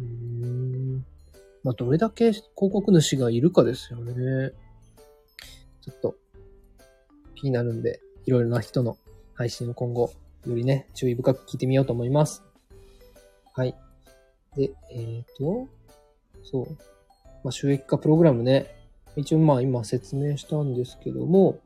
[0.00, 1.04] ーん。
[1.62, 4.52] まあ、どれだけ広告主がいるかですよね。
[5.82, 6.14] ちょっと
[7.34, 8.96] 気になるんで、いろいろな人の
[9.34, 10.12] 配信を今後、
[10.46, 12.42] よりね、注意深く聞いてみようと思います。
[13.54, 13.74] はい。
[14.56, 15.68] で、えっ、と、
[16.42, 16.66] そう。
[17.44, 18.74] まあ、収益化プログラムね。
[19.16, 21.60] 一応まあ今説明したんですけども、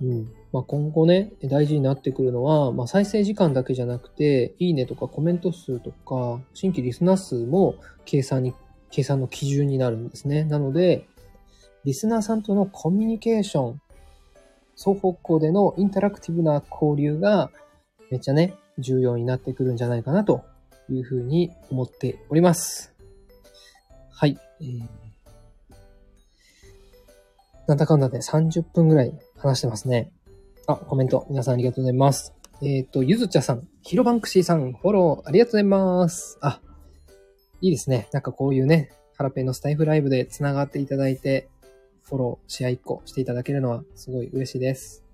[0.00, 0.32] うん。
[0.52, 8.54] まあ今後ね、大事になってくるのは、まあ再生時間だけじゃなくて、いいねとかコメント数とか、新規リスナー数も計算に、
[8.90, 10.44] 計算の基準になるんですね。
[10.44, 11.06] なので、
[11.84, 13.80] リスナーさんとのコミュニケーション、
[14.76, 17.50] 双方向でのインタラクティブな交流が
[18.10, 20.44] めっちゃね、重要になってくるんじゃないかなと
[20.90, 22.94] いうふうに思っております。
[24.10, 24.38] はい。
[24.60, 25.06] えー
[27.66, 30.12] なんだかんだで30分ぐらい話してますね。
[30.68, 32.32] あ、コメント、皆さんありがとうございます。
[32.62, 36.38] えっ、と、ゆずちゃさん、ヒロバンクシーさん、フォローありがとうございます。
[36.40, 36.60] あ、
[37.66, 38.08] いいですね。
[38.12, 41.48] なんかこういうね、ハラペンのスタイフライブで繋がっていただいて、
[42.04, 45.04] フォロー、シェア1個していただけるのはすごい嬉しいです。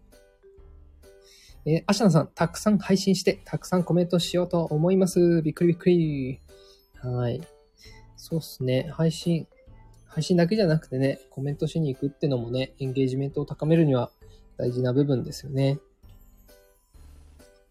[1.65, 5.41] えーアシャナさん、たくさん配信して、たくさんコメントしようと思います。
[5.41, 6.41] びっくりびっくり。
[7.01, 7.41] はい。
[8.17, 8.91] そうっすね。
[8.93, 9.47] 配信、
[10.07, 14.11] 配信だけじゃなくてね、コメントしに行くってのもね、エンゲージメントを高めるには
[14.59, 15.79] 大事な部分ですよね。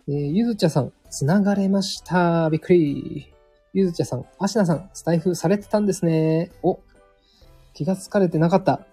[0.07, 2.49] えーゆずちゃさん、つながれました。
[2.49, 3.31] びっくり。
[3.73, 6.51] ゆずちゃさん、あしなさん、スタイフされてたんですね。
[6.61, 6.79] お、
[7.73, 8.85] 気がつかれてなかった。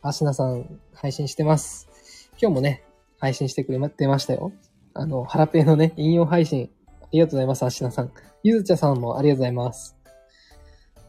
[0.00, 1.88] あしなさん、配信してます。
[2.40, 2.84] 今日もね、
[3.18, 4.52] 配信してくれてましたよ。
[4.94, 6.70] あの、ハラペイのね、引用配信、
[7.02, 8.12] ありがとうございます、あしなさん。
[8.42, 9.96] ゆずちゃさんもありがとうございます。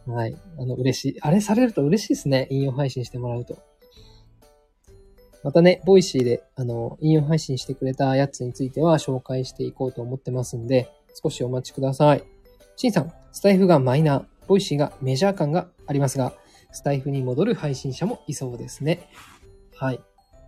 [0.06, 0.36] はい。
[0.58, 1.22] あの、嬉しい。
[1.22, 2.48] あれされると嬉しいですね。
[2.50, 3.58] 引用配信してもらうと。
[5.44, 10.90] またね、 Voicyで、あの、引用配信してくれたやつについては紹介していこうと思ってますんで、
[11.24, 12.39] 少しお待ちください。
[12.80, 16.32] シンさん、スタエフがマイナー、 Voicyがメジャー感がありますが、
[16.72, 19.10] スタエフに戻る配信者もいそうですね。
[19.76, 20.00] はい。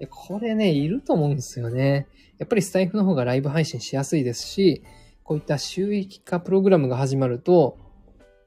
[0.09, 2.07] これね、いると思うんですよね。
[2.37, 4.81] やっぱりスタエフの方がライブ配信しやすいですし、
[5.25, 7.77] こういった収益化プログラムが始まると、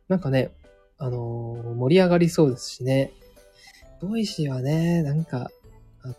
[0.08, 0.52] なんかね、
[0.96, 3.12] あのー盛り上がりそうですしね。
[4.00, 5.50] Voicyはね、なんか、
[6.00, 6.16] あのー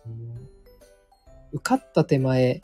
[1.53, 2.61] 受かった手前、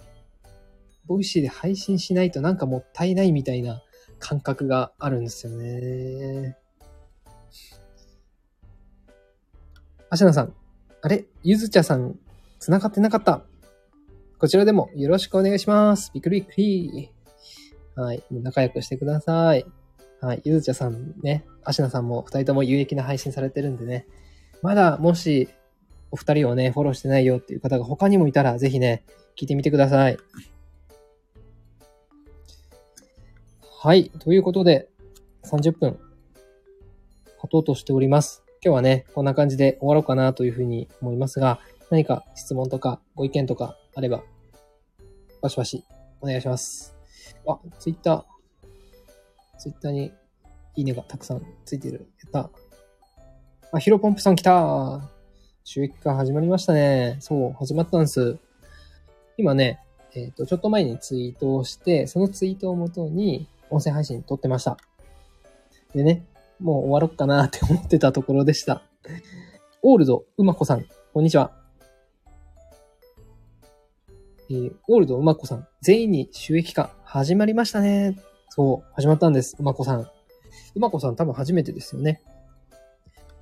[1.07, 3.81] Voicyで配信しないとなんかもったいないみたいな
[4.21, 6.55] 感覚があるんですよね。
[10.09, 10.53] アシナさん、
[11.01, 11.25] あれ？
[11.43, 12.17] ゆずちゃさん、
[12.59, 13.43] 繋がってなかった。
[14.37, 16.11] こちらでもよろしくお願いします。
[16.13, 17.11] びっくりびっくり。
[17.95, 18.23] はい。
[18.31, 19.65] 仲良くしてください。
[20.21, 20.41] はい。
[20.45, 24.05] ゆずちゃさんね、アシナさんも二人とも有益な配信されてるんでね。
[24.61, 25.49] まだもし、
[26.11, 29.03] お二人をね、フォローしてないよっていう方が他にもいたら、ぜひね、
[29.37, 30.17] 聞いてみてください。
[33.83, 34.11] はい。
[34.19, 34.89] ということで、
[35.43, 35.99] 30分、
[37.39, 38.43] 経とうとしております。
[38.63, 44.21] 今日はね、こんな感じで終わろうかなというふうに思いますが、何か質問とかご意見とかあれば、
[45.41, 45.83] バシバシ
[46.21, 46.95] お願いします。
[47.47, 48.23] あ、ツイッター、
[49.57, 50.13] ツイッターに
[50.75, 52.05] いいねがたくさんついてる。
[52.23, 52.51] やった。
[53.71, 55.09] あ、ヒロポンプさん来た
[55.63, 57.17] 収益化始まりましたね。
[57.19, 58.37] そう、始まったんです。
[59.37, 59.79] 今ね、
[60.13, 64.77] えっ、と、ちょっと前にツイートをして、そのツイートをもとに音声配信撮ってました。
[65.95, 66.25] でね、
[66.59, 68.83] もう終わろっかなって思ってたところでした。
[69.81, 71.51] オールドうまこさん、こんにちは。
[74.49, 78.19] えーオールドうまこさん、全員に収益化始まりましたね。
[78.49, 80.01] そう、始まったんです、うまこさん。
[80.01, 80.09] う
[80.75, 82.21] まこさん多分初めてですよね。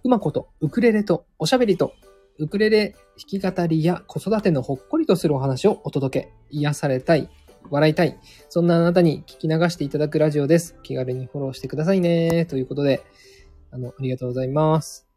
[0.04, 1.94] うまこと、ウクレレとおしゃべりと、
[2.38, 7.30] ウクレレ弾き語りや子育てのほっこりとするお話をお届け、癒されたい、
[7.70, 8.20] 笑いたい、
[8.50, 10.76] そんなあなたに聞き流していただくラジオです。
[10.84, 12.46] 気軽にフォローしてくださいね。
[12.46, 13.04] ということで、
[13.72, 15.08] あの、ありがとうございます。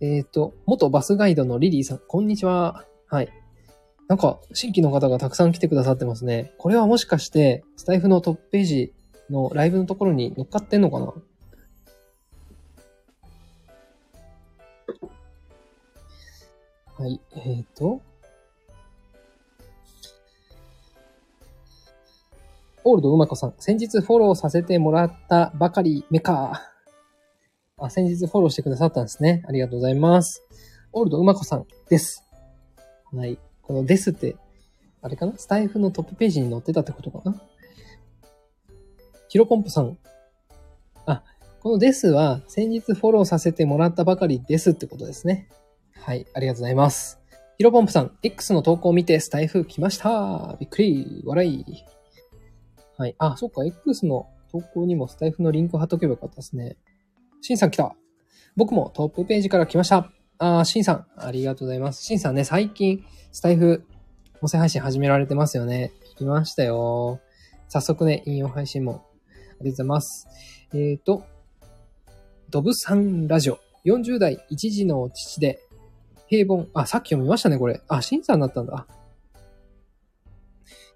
[0.00, 2.84] えっ、と、元バスガイドのリリーさん、こんにちは。
[3.08, 3.28] はい。
[4.08, 6.52] なんか、新規の方がたくさん来てくださってますね。
[6.58, 8.92] これはもしかして、スタイフのトップページ
[9.30, 11.14] のライブのところに乗っかってんのかな？
[16.98, 18.00] はい、えっ、ー、と。
[22.88, 26.70] オールドうまこさん、先日フォローさせてもらったばかりめか。
[27.78, 29.42] あ、先日フォローしてくださったんですね。
[29.48, 30.44] ありがとうございます。
[30.92, 32.24] オールドうまこさんです。
[33.12, 33.40] はい。
[33.62, 34.36] このですって、
[35.02, 35.36] あれかな？
[35.36, 37.34] スタイフのトップページに載ってたってことかな？
[39.30, 39.98] ヒロポンプさん。
[41.06, 41.24] あ、
[41.64, 45.48] このですは先日フォローさせてもらったばかりですってことですね。
[45.96, 47.18] はい、ありがとうございます。
[47.58, 50.56] ヒロポンプさん、X の投稿を見てスタイフ来ました。
[50.60, 51.64] びっくり、笑い。
[52.98, 53.14] はい。
[53.18, 56.76] あ、そっか、X の投稿にもスタイフのリンク貼っとけばよかったですね。
[57.42, 57.94] シンさん来た。
[58.56, 60.10] 僕もトップページから来ました。
[60.38, 62.02] あー、シンさん、ありがとうございます。
[62.02, 63.84] シンさんね、最近、スタイフ、
[64.40, 65.92] 音声配信始められてますよね。
[66.14, 67.20] 聞きましたよ。
[67.68, 70.28] 早速ね、引用配信も、ありがとうございます。
[70.72, 71.24] えーと、
[72.50, 75.60] ドブさんラジオ、40代一児の父で、
[76.28, 77.80] 平凡、あ、さっき読みましたね、これ。
[77.88, 78.86] あ、シンさんだったんだ。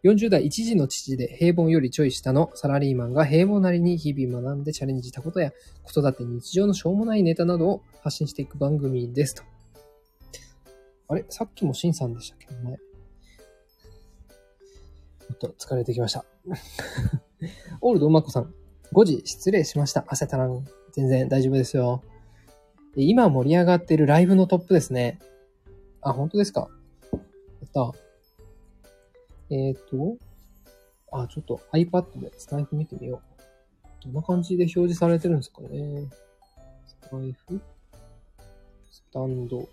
[0.02, 9.42] 40代一児の父で平凡よりちょい下のサラリーマンが平凡なりに日々学んでチャレンジしたことや子育て日常のしょうもないネタなどを発信していく番組ですと。
[11.08, 11.24] あれ？
[11.28, 12.78] さっきもシンさんでしたけどね。
[15.40, 16.24] ちょっと疲れてきました。
[17.82, 18.54] オールドうまこさん。
[18.92, 20.04] 5時失礼しました。
[20.08, 20.64] 汗たらん。
[20.92, 22.02] 全然大丈夫ですよ。
[22.96, 25.18] 今盛り上がってるライブのトップですね。
[26.00, 26.68] あ、本当ですか？
[27.12, 27.92] やった。
[29.50, 30.16] えっ、ー、と、
[31.12, 34.04] あ、ちょっと iPad でスタイフ見てみよう。
[34.04, 36.08] どんな感じで表示されてるんですかね。
[36.86, 37.60] スタイフ？
[38.90, 39.68] スタンド。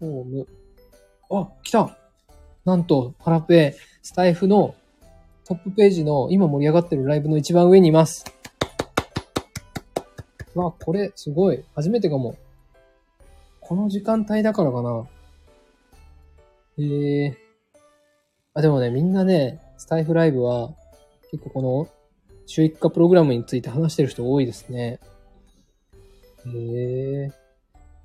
[0.00, 0.46] ホーム。
[1.30, 1.96] あ、来た
[2.64, 4.74] なんと、ハラペ、スタイフの
[5.44, 8.24] トップページの今盛り上がってるライブの一番上にいます。
[10.54, 11.62] わ、これ、すごい。
[11.74, 12.36] 初めてかも。
[13.60, 15.06] この時間帯だからかな。
[16.78, 17.36] へえ。
[18.54, 20.74] あ、でもね、みんなね、スタイフライブは、
[21.30, 21.88] 結構この、
[22.46, 25.00] 収益化プログラムについて話してる人多いですね。
[26.46, 27.30] へえ。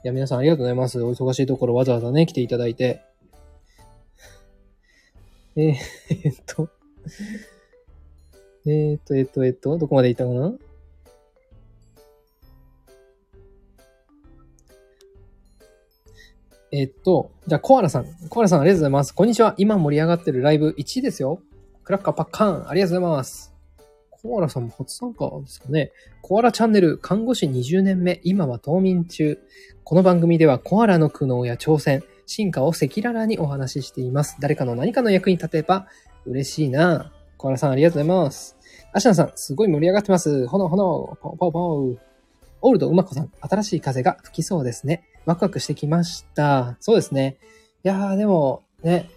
[0.03, 1.01] いや、皆さんありがとうございます。
[1.03, 3.01] お忙しいところわざわざね、来ていただいて。
[5.55, 5.75] えー、
[6.23, 6.69] えっと。
[8.65, 10.53] えーっと、えっと、えっと、どこまで行ったかな？
[16.71, 18.05] えっと、じゃあ、コアラさん。
[18.29, 19.13] コアラさんありがとうございます。
[19.13, 19.55] こんにちは。
[19.57, 21.41] 今盛り上がってるライブ1位ですよ。
[21.83, 22.69] クラッカーパッカン。
[22.69, 23.55] ありがとうございます。
[24.11, 25.91] コアラさんも初参加ですかね。
[26.21, 29.39] コアラチャンネル、看護師20年目、今は冬眠中。
[29.83, 34.37] この番組ではコアラの苦悩や挑戦、進化を赤裸々にお話ししています。
[34.39, 35.87] 誰かの何かの役に立てば
[36.25, 37.11] 嬉しいな。
[37.37, 38.57] コアラさんありがとうございます。
[38.93, 40.45] アシナさん、すごい盛り上がってます。
[40.45, 42.08] ほのほの、ポウポウポウ。
[42.61, 45.05] オールドうまこさん、新しい風が吹きそうですね。
[45.25, 46.75] ワクワクしてきました。
[46.79, 47.37] そうですね。
[47.85, 49.09] いやー、でも、ね、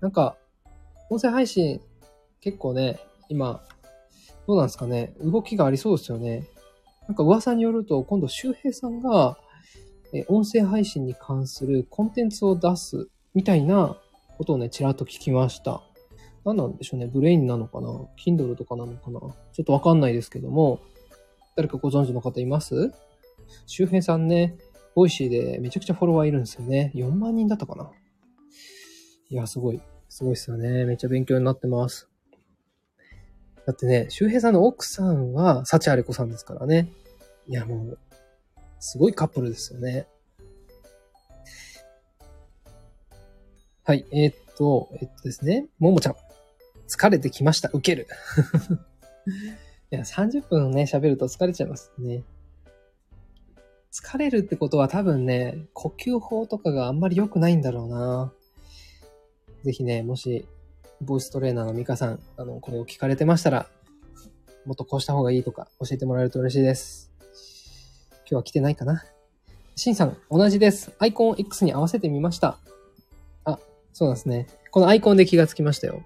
[0.00, 0.36] なんか、
[1.10, 1.80] 音声配信、
[2.40, 2.98] 結構ね、
[3.28, 3.62] 今、
[4.46, 6.46] どうなんですかね、動きがありそうですよね。
[7.06, 9.38] なんか噂によると、今度、周平さんが、
[10.14, 13.98] え音声配信に関するコンテンツを出す、みたいな
[14.38, 15.82] ことをね、ちらっと聞きました。
[16.44, 17.06] 何なんでしょうね。
[17.06, 17.88] ブレインなのかな
[18.24, 19.20] ?Kindle とかなのかな？
[19.20, 20.80] ちょっとわかんないですけども、
[21.56, 22.92] 誰かご存知の方います？
[23.66, 24.56] 周平さんね、
[24.94, 26.92] Voicyでめちゃくちゃフォロワーいるんですよね。
[26.94, 27.90] 4万人だったかな？
[29.30, 29.80] いや、すごい。
[30.08, 30.84] すごいですよね。
[30.84, 32.08] めっちゃ勉強になってます。
[33.66, 36.92] だってね、周平さんの奥さんは、幸あれ子さんですからね。
[37.48, 37.98] いや、もう、
[38.78, 40.06] すごいカップルですよね。
[43.82, 46.14] はい、えー、っと、えっとですね、ももちゃん。
[46.86, 47.70] 疲れてきました。
[47.72, 48.06] 受ける。
[49.94, 52.22] や、30分ね、喋ると疲れちゃいますね。
[53.92, 58.32] 疲れるってことは多分ね、呼吸法とかがあんまり良くないんだろうな。
[59.62, 60.46] ぜひね、もし、
[61.00, 63.68] ボイストレーナーのミカさん、あの、これを聞かれてましたら、
[64.66, 67.12] もっとこうした方がいいとか教えてもらえると嬉しいです。
[68.20, 69.04] 今日は来てないかな
[69.76, 70.92] シンさん、同じです。
[70.98, 72.58] アイコン X に合わせてみました。
[73.44, 73.58] あ、
[73.92, 74.46] そうなんですね。
[74.70, 76.02] このアイコンで気がつきましたよ。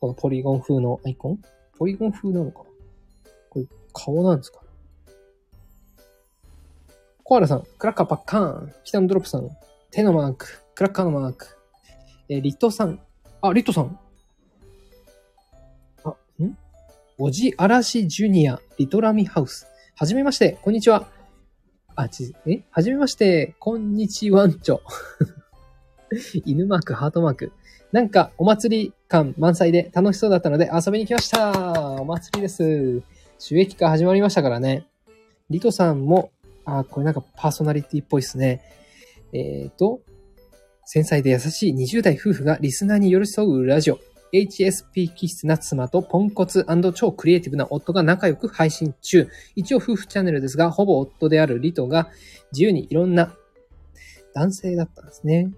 [0.00, 1.40] このポリゴン風のアイコン？
[1.78, 2.64] ポリゴン風なのかな、
[3.96, 4.60] 顔なんですか
[7.24, 8.74] コアラさん、クラッカーパッカーン。
[8.84, 9.48] 北野ドロップさん、
[9.90, 11.46] 手のマーク、クラッカーのマーク。
[12.28, 13.00] えーリトさん、
[13.40, 13.98] あ、リトさん。
[16.04, 16.58] あ、ん？
[17.18, 19.66] おじあらしジュニア、リトラミハウス。
[19.96, 21.08] はじめまして、こんにちは。
[21.94, 22.62] あ、ち、え？
[22.70, 24.82] はじめまして、こんにちはんちょ。
[26.44, 27.52] 犬マーク、ハートマーク。
[27.92, 31.72] なんか、お祭り感満載で楽しそうだったので遊びに来ました。
[32.00, 33.02] お祭りです。
[33.38, 34.86] 収益化始まりましたからね。
[35.50, 36.30] リトさんも、
[36.64, 38.62] あ、これなんかパーソナリティっぽいですね。
[39.32, 40.00] えっ、と、
[40.84, 43.98] 繊細で優しい20代夫婦がリスナーに寄り添うラジオ。
[44.32, 49.28] HSP 気質な妻とポンコツ超クリエイティブな夫が仲良く配信中。
[49.54, 52.08] 一応夫婦チャンネルですが、ほぼ夫であるリトが
[52.52, 53.34] 自由にいろんな
[54.34, 55.50] 男性だったんですね。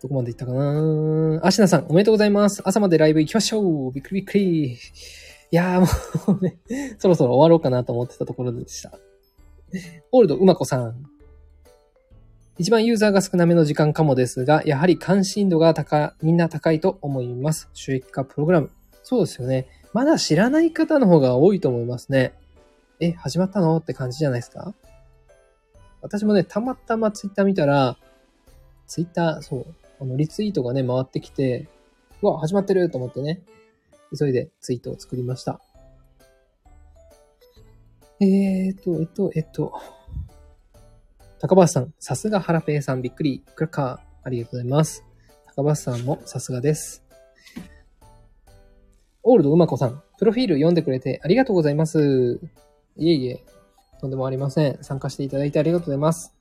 [0.00, 1.40] どこまで行ったかな？
[1.44, 2.62] アシナさん、おめでとうございます。
[2.64, 3.92] 朝までライブ行きましょう。
[3.92, 4.72] びっくりびっくり。
[4.72, 4.76] い
[5.50, 6.58] やーもうね、
[6.98, 8.92] そろそろ終わろうかなと思ってたところでした。
[10.12, 11.04] オールドうまこさん。
[12.58, 17.68] 一番ユーザーが少なめの時間かもですが、やはり関心度が高、みんな高いと思います。
[17.72, 18.70] 収益化プログラム。
[19.02, 19.66] そうですよね。
[19.92, 22.34] まだ知らない方の方が多いと思いますね。
[23.00, 23.76] え、始まったの？
[23.78, 24.74] って感じじゃないですか？
[26.02, 27.96] 私もね、たまたまツイッター見たら、
[28.86, 29.66] ツイッター、そう、
[30.00, 31.68] あの、リツイートがね、回ってきて、
[32.22, 33.42] うわ、始まってると思ってね、
[34.16, 35.60] 急いでツイートを作りました。
[38.20, 39.72] えーと、えっと、えっと、
[41.40, 45.04] 高橋さん、さすがハラペーさん、びっくり、クラッカー、ありがとうございます。
[45.54, 47.04] 高橋さんもさすがです。
[49.22, 52.40] オールドうまこさん、プロフィール読んでくれてありがとうございます。
[52.96, 53.44] いえいえ、
[54.00, 54.78] とんでもありません。
[54.82, 56.34] 参加していただいてありがとうございます。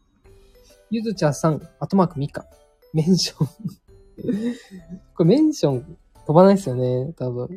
[0.89, 2.47] ゆずちゃさん、アトマークミカ。
[2.93, 3.47] メンション。
[5.15, 7.47] これメンション飛ばないですよね、多分。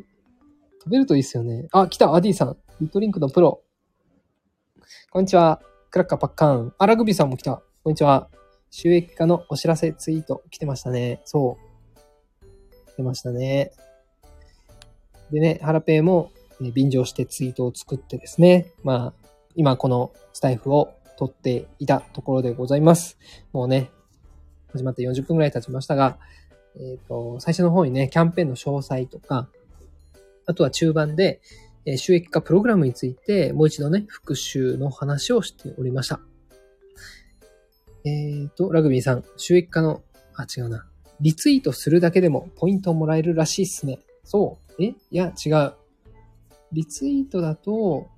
[0.83, 1.67] 飛べるといいですよね。
[1.71, 2.57] あ、来た、アディさん。
[2.79, 3.61] リットリンクのプロ。
[5.11, 5.61] こんにちは。
[5.89, 6.73] クラッカーパッカーン。
[6.77, 7.61] あ、ラグビーさんも来た。
[7.83, 8.29] こんにちは。
[8.69, 11.21] 収益化のお知らせツイート来てましたね。
[11.25, 11.57] そ
[12.87, 12.91] う。
[12.93, 13.71] 来てましたね。
[15.31, 18.71] でね、ハラペーも、ね、便乗してツイートを作ってですね。
[18.83, 23.17] まあ、今このスタイフを撮っていたところでございます。
[23.51, 23.91] もうね、
[24.71, 26.17] 始まって40分くらい経ちましたが、
[26.75, 29.49] えっ、と、最初の方にね、キャンペーンの詳細とか、
[30.45, 31.41] あとは中盤で、
[31.85, 36.19] え収益化プログラムについて、もう一度ね、復習の話をしておりました。
[38.05, 40.01] えっ、と、ラグビーさん、収益化の、
[40.35, 40.87] あ、違うな。
[41.19, 43.99] リツイートするだけでもポイントをもらえるらしいっすね。
[44.23, 44.87] そうえ？
[44.87, 45.73] いや、違う。
[46.71, 48.09] リツイートだと、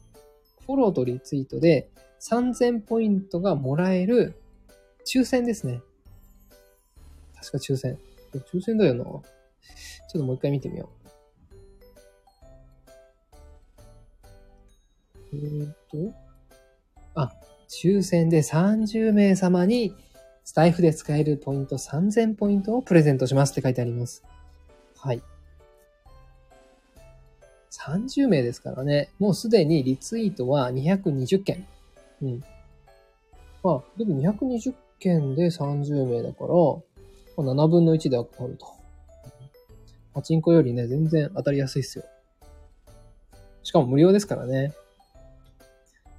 [0.65, 1.89] フォローとリツイートで
[2.21, 4.35] 3000ポイントがもらえる
[5.05, 5.81] 抽選ですね。
[7.43, 7.99] 確か抽選。
[8.51, 9.03] 抽選だよな。
[9.03, 9.21] ちょっ
[10.13, 11.03] ともう一回見てみよう。
[15.33, 16.13] えーっと、
[17.15, 17.33] あ、
[17.69, 19.93] 抽選で30名様に
[20.45, 24.23] スタイフで使えるポイント3000ポイントをプレゼントしますって書いてあります。
[24.97, 25.21] はい。
[27.71, 29.09] 30名ですからね。
[29.19, 31.67] もうすでにリツイートは220件。
[32.21, 32.43] うん。
[33.63, 36.53] まあ、でも220件で30名だから、
[37.41, 38.67] 7分の1で当たると。
[40.13, 42.05] パチンコよりね、全然当たりやすいっすよ。
[43.63, 44.73] しかも無料ですからね。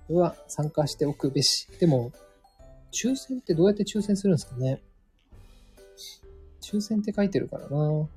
[0.08, 1.68] これは参加しておくべし。
[1.78, 2.12] でも、
[2.92, 4.80] 抽選ってどうやって抽選するんですかね
[6.60, 8.08] 抽選って書いてるからな。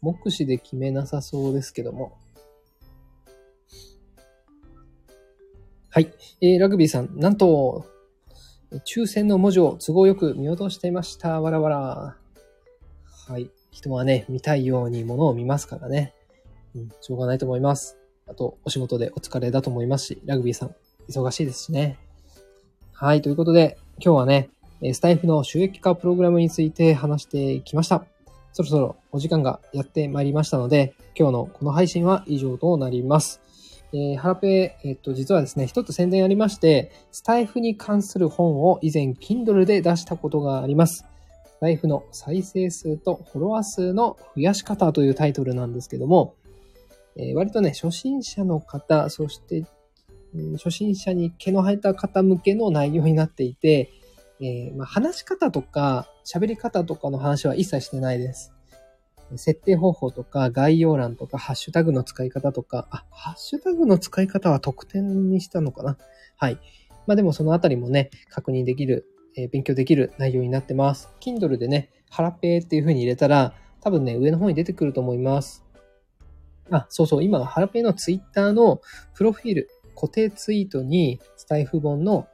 [0.00, 2.16] 目視で決めなさそうですけども。
[5.90, 6.12] はい。
[6.40, 7.86] えー、ラグビーさん、なんと、
[8.84, 11.40] 抽選の文字を都合よく見落としていました。
[11.40, 12.16] わらわら。
[13.28, 13.50] はい。
[13.70, 16.14] 人はね、見たいようにものを見ますからね。
[16.74, 17.96] うん、しょうがないと思います。
[18.28, 20.74] あと、お仕事でお疲れだと思いますし、ラグビーさん、
[21.08, 21.98] 忙しいですしね。
[22.92, 23.22] はい。
[23.22, 24.50] ということで、今日はね、
[24.92, 28.04] スタイフの収益化プログラムについて話してきました。
[28.52, 33.40] そろそろお時間がやってまいりましたので、今日のこの配信は以上となります。
[33.92, 41.04] えーハラペえっと、実はですね、一つ宣伝ありまして、スタイフに関する本を以前、Kindle で出したことがあります。
[41.44, 46.34] スタイフの再生数とフォロワー数の増やし方というタイトルなんですけども、
[47.16, 53.90] えー割とね、初心者の方、そして、うん初心者に毛の生えた方向けの内容になっていて、
[54.40, 58.52] えーまあ、話し方とか喋り方とかの話は一切してないです。
[59.34, 65.98] 設定方法とか概要欄とかハッシュタグの使い方とか、あ、ハッシュタグの使い方は特典にしたのかな？
[66.36, 66.60] はい。
[67.06, 69.06] まあでもそのあたりもね、確認できる、
[69.36, 71.08] えー勉強できる内容になってます。
[71.20, 75.64] Kindle でね、ハラペーっていう風に入れたら、多分ね、上の方に出てくると思います。
[76.70, 78.80] あ、そうそう、今、ハラペーの Twitter の
[79.14, 82.26] プロフィール、固定ツイートに、スタイフ本の、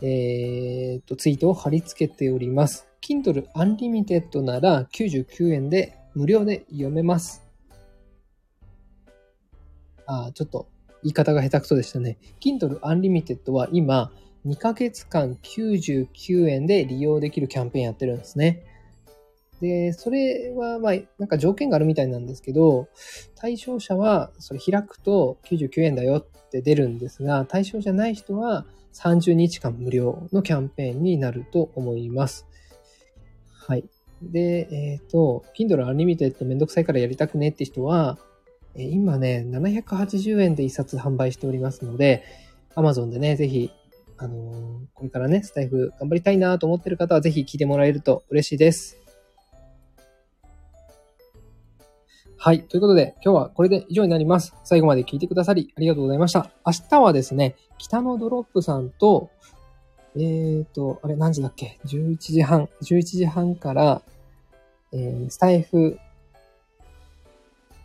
[0.00, 2.88] えー、と、ツイートを貼り付けております。
[3.00, 7.42] Kindle Unlimited なら99円で無料で読めます。
[10.06, 10.68] あ、ちょっと
[11.02, 12.18] 言い方が下手くそでしたね。
[12.40, 14.12] Kindle Unlimited は今、
[14.46, 18.64] 2ヶ月間99円で利用できるキャンペーンやってるんですね。
[19.60, 22.88] で、それは、まあ、なんか条件があるみたいなんですけど、
[23.36, 32.46] 対象者はそれ開くと99円だよって出るんですが、対象じゃない人は30日間無料のキャンペーンになると思います。
[33.52, 33.84] はい。
[34.30, 38.18] で、えっ、と、Kindle Unlimited めんどくさいからやりたくねって人は、
[38.74, 42.24] え今ね、780円で一冊販売しておりますので、
[42.76, 43.70] Amazon でね、ぜひ、
[44.18, 48.98] あのーこれからね、スタイフ頑張りたいなと思ってる方はぜひ聞いてもらえると嬉しいです。
[52.36, 52.62] はい。
[52.62, 54.54] ということで、今日はこれで以上になります。
[54.62, 56.52] 最後まで聞いてくださりありがとうございました。
[56.64, 59.30] 明日はですね、北のドロップさんと、
[60.14, 62.68] えーと、あれ何時だっけ ?11 時半。
[62.82, 64.02] 11時半から、
[64.92, 65.98] えースタイフ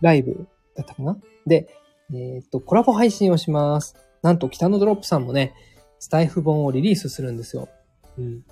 [0.01, 1.17] ライブだったかな？
[1.45, 1.67] で、
[2.13, 3.95] えーと、コラボ配信をします。
[4.21, 5.53] なんと北のドロップさんもね、
[5.99, 7.69] スタイフ本をリリースするんですよ。
[8.17, 8.43] うん。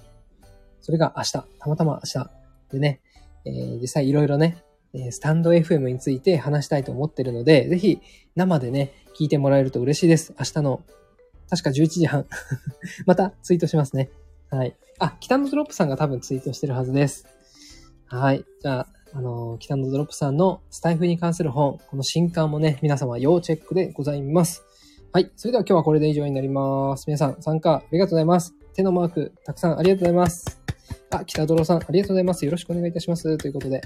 [0.82, 1.32] それが明日。
[1.34, 2.30] たまたま明日。
[2.72, 3.02] でね、
[3.46, 8.00] えー実際いろいろね、えースタンド FM について話したいと思ってるので、ぜひ
[8.36, 10.34] 生でね、聞いてもらえると嬉しいです。
[10.40, 10.82] 明日の、
[11.50, 12.26] 確か11時半。
[13.06, 14.10] またツイートしますね。
[14.50, 14.76] はい。
[15.00, 17.28] あ、北のドロップさんが多分ツイートしてるはずです。
[18.08, 18.46] はい。
[18.62, 24.64] じゃあ、あの北のドロップさんのスタイフに関する本、この新刊もね、皆様要チェックでございます。
[25.14, 25.32] はい。
[25.36, 27.06] それでは今日はこれで以上になります。
[27.08, 28.54] 皆さん参加ありがとうございます。
[28.74, 30.62] 手のマーク、たくさんありがとうございます。
[31.12, 32.46] あ、北ドロさん、ありがとうございます。
[32.46, 33.38] よろしくお願いいたします。
[33.38, 33.82] ということで、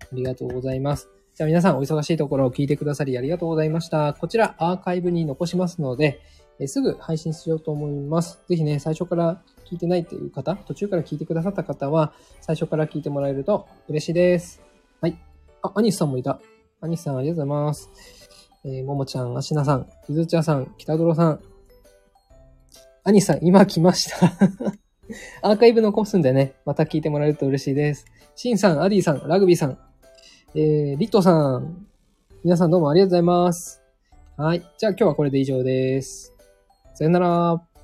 [0.00, 1.08] ありがとうございます。
[1.36, 4.14] じゃあ皆さんお忙しいところを聞いてくださりありがとうございました。
[4.14, 6.20] こちらアーカイブに残しますので、
[6.58, 8.40] えすぐ配信しようと思います。
[8.48, 14.62] ぜひね、最初から聞いてないっていう方、途中から聞いてくださった方は、最初から聞いてもらえると嬉しいです。
[15.00, 15.18] はい。
[15.62, 16.40] あ、アニスさんもいた。
[16.80, 17.90] アニスさんありがとうございます。
[18.64, 21.40] えー、ももちゃん、アシナさん、ゆずちゃさん、北泥さん。
[23.04, 24.32] アニスさん、今来ました。
[25.42, 28.06] アーカイブ残すんでね、また聞いてもらえると嬉しいです。
[28.34, 29.78] シンさん、アディさん、ラグビーさん、
[30.54, 31.86] えー、リトさん、
[32.42, 33.82] 皆さんどうもありがとうございます。
[34.36, 34.60] はい。
[34.78, 36.35] じゃあ今日はこれで以上です。
[36.96, 37.75] さよなら。